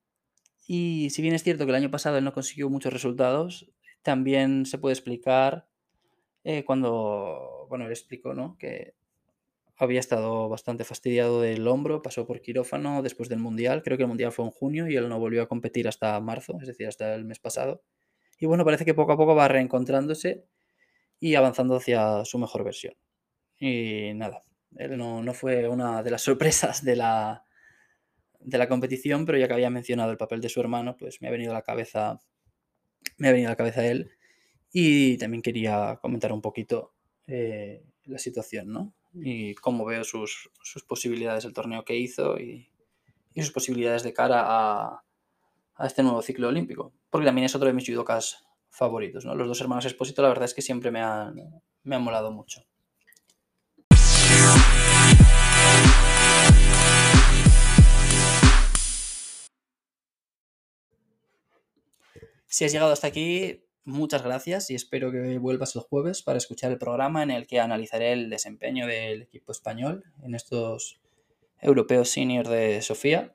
Y 0.68 1.10
si 1.12 1.22
bien 1.22 1.34
es 1.34 1.44
cierto 1.44 1.66
que 1.66 1.70
el 1.70 1.78
año 1.78 1.92
pasado 1.92 2.18
él 2.18 2.26
no 2.26 2.34
consiguió 2.34 2.70
muchos 2.70 2.92
resultados, 2.92 3.72
también 4.02 4.66
se 4.66 4.80
puede 4.80 4.94
explicar 4.94 5.70
eh, 6.44 6.66
cuando, 6.66 7.68
bueno, 7.70 7.86
él 7.86 7.92
explicó, 7.92 8.34
¿no? 8.34 8.58
Que 8.58 8.96
había 9.78 10.00
estado 10.00 10.50
bastante 10.50 10.84
fastidiado 10.84 11.42
del 11.42 11.68
hombro, 11.68 12.02
pasó 12.02 12.26
por 12.26 12.42
quirófano 12.42 13.02
después 13.04 13.30
del 13.30 13.40
Mundial, 13.40 13.84
creo 13.84 13.98
que 13.98 14.04
el 14.04 14.10
Mundial 14.10 14.32
fue 14.32 14.46
en 14.46 14.52
junio 14.52 14.88
y 14.88 14.96
él 14.96 15.08
no 15.08 15.20
volvió 15.20 15.44
a 15.44 15.48
competir 15.48 15.88
hasta 15.88 16.20
marzo, 16.20 16.58
es 16.62 16.68
decir, 16.68 16.88
hasta 16.88 17.14
el 17.14 17.26
mes 17.26 17.40
pasado. 17.40 17.84
Y 18.40 18.48
bueno, 18.48 18.66
parece 18.66 18.86
que 18.86 18.94
poco 18.94 19.14
a 19.14 19.18
poco 19.18 19.36
va 19.36 19.48
reencontrándose 19.48 20.46
y 21.20 21.36
avanzando 21.36 21.76
hacia 21.76 22.26
su 22.26 22.40
mejor 22.40 22.64
versión. 22.64 22.96
Y 23.60 24.14
nada, 24.16 24.44
Él 24.78 24.98
no, 24.98 25.24
no 25.24 25.34
fue 25.34 25.68
una 25.68 26.04
de 26.04 26.12
las 26.12 26.22
sorpresas 26.24 26.84
de 26.84 26.96
la, 26.96 27.44
de 28.40 28.58
la 28.58 28.68
competición, 28.68 29.26
pero 29.26 29.38
ya 29.38 29.48
que 29.48 29.54
había 29.54 29.70
mencionado 29.70 30.12
el 30.12 30.18
papel 30.18 30.42
de 30.42 30.50
su 30.50 30.60
hermano, 30.60 30.98
pues 30.98 31.22
me 31.22 31.28
ha 31.28 31.32
venido 31.32 31.52
a 31.52 31.56
la 31.56 31.62
cabeza, 31.64 32.20
me 33.18 33.30
ha 33.30 33.32
venido 33.32 33.50
a 33.50 33.52
la 33.52 33.58
cabeza 33.58 33.86
él. 33.86 34.12
Y 34.72 35.18
también 35.18 35.42
quería 35.42 35.98
comentar 36.02 36.32
un 36.32 36.42
poquito 36.42 36.94
eh, 37.28 37.84
la 38.06 38.20
situación, 38.20 38.72
¿no? 38.72 38.94
Y 39.22 39.56
cómo 39.56 39.86
veo 39.86 40.04
sus, 40.04 40.50
sus 40.62 40.84
posibilidades, 40.84 41.46
el 41.46 41.54
torneo 41.54 41.84
que 41.84 41.96
hizo 41.96 42.38
y, 42.40 42.70
y 43.34 43.42
sus 43.42 43.52
posibilidades 43.52 44.04
de 44.04 44.14
cara 44.14 44.44
a, 44.46 45.04
a, 45.76 45.88
este 45.88 46.04
nuevo 46.04 46.22
ciclo 46.22 46.48
olímpico. 46.48 46.94
Porque 47.10 47.26
también 47.26 47.46
es 47.46 47.56
otro 47.56 47.68
de 47.68 47.74
mis 47.74 47.88
judokas 47.88 48.46
favoritos, 48.70 49.26
¿no? 49.26 49.36
Los 49.36 49.48
dos 49.48 49.62
hermanos 49.62 49.86
Esposito, 49.86 50.22
la 50.22 50.30
verdad 50.30 50.46
es 50.46 50.54
que 50.54 50.62
siempre 50.62 50.92
me 50.92 51.02
han, 51.02 51.36
me 51.84 51.96
han 51.96 52.04
molado 52.04 52.32
mucho. 52.32 52.62
Si 62.48 62.66
has 62.66 62.72
llegado 62.72 62.92
hasta 62.92 63.08
aquí, 63.08 63.67
muchas 63.88 64.22
gracias 64.22 64.70
y 64.70 64.76
espero 64.76 65.12
que 65.12 65.38
vuelvas 65.40 65.76
el 65.76 65.82
jueves 65.82 66.22
para 66.22 66.38
escuchar 66.38 66.72
el 66.72 66.78
programa 66.78 67.24
en 67.24 67.32
el 67.32 67.48
que 67.48 67.60
analizaré 67.60 68.12
el 68.12 68.30
desempeño 68.30 68.86
del 68.86 69.24
equipo 69.24 69.52
español 69.52 70.04
en 70.24 70.36
estos 70.36 71.00
europeos 71.62 72.10
senior 72.10 72.48
de 72.48 72.82
Sofía. 72.82 73.34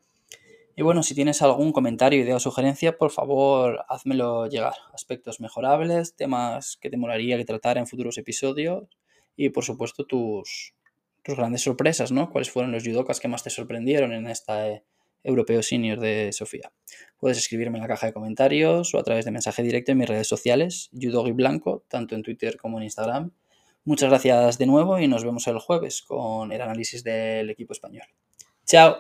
Y 0.76 0.82
bueno, 0.82 1.02
si 1.02 1.14
tienes 1.14 1.42
algún 1.42 1.72
comentario, 1.72 2.20
idea 2.20 2.36
o 2.36 2.40
sugerencia, 2.40 2.96
por 2.96 3.10
favor, 3.10 3.84
házmelo 3.88 4.46
llegar. 4.46 4.74
Aspectos 4.92 5.40
mejorables, 5.40 6.16
temas 6.16 6.78
que 6.80 6.90
te 6.90 6.96
molaría 6.96 7.36
que 7.36 7.44
tratara 7.44 7.80
en 7.80 7.86
futuros 7.86 8.18
episodios 8.18 8.84
y 9.36 9.48
por 9.48 9.64
supuesto 9.64 10.04
tus, 10.04 10.74
tus 11.22 11.36
grandes 11.36 11.62
sorpresas, 11.62 12.12
¿no? 12.12 12.30
¿Cuáles 12.30 12.50
fueron 12.50 12.72
los 12.72 12.84
judokas 12.84 13.20
que 13.20 13.28
más 13.28 13.42
te 13.42 13.50
sorprendieron 13.50 14.12
en 14.12 14.26
esta 14.26 14.68
eh, 14.68 14.84
Europeo 15.24 15.62
Senior 15.62 16.00
de 16.00 16.30
Sofía. 16.32 16.72
Puedes 17.18 17.38
escribirme 17.38 17.78
en 17.78 17.82
la 17.82 17.88
caja 17.88 18.06
de 18.06 18.12
comentarios 18.12 18.94
o 18.94 18.98
a 18.98 19.02
través 19.02 19.24
de 19.24 19.30
mensaje 19.30 19.62
directo 19.62 19.92
en 19.92 19.98
mis 19.98 20.08
redes 20.08 20.26
sociales, 20.26 20.90
Judogi 20.92 21.32
Blanco, 21.32 21.85
tanto 21.88 22.14
en 22.14 22.22
Twitter 22.22 22.56
como 22.56 22.78
en 22.78 22.85
Instagram. 22.85 23.32
Muchas 23.85 24.11
gracias 24.11 24.58
de 24.58 24.66
nuevo 24.66 24.98
y 24.98 25.08
nos 25.08 25.24
vemos 25.24 25.46
el 25.48 25.58
jueves 25.58 26.02
con 26.02 26.52
el 26.52 26.61
análisis 26.61 27.02
del 27.02 27.50
equipo 27.50 27.72
español. 27.72 28.06
¡Chao! 28.64 28.96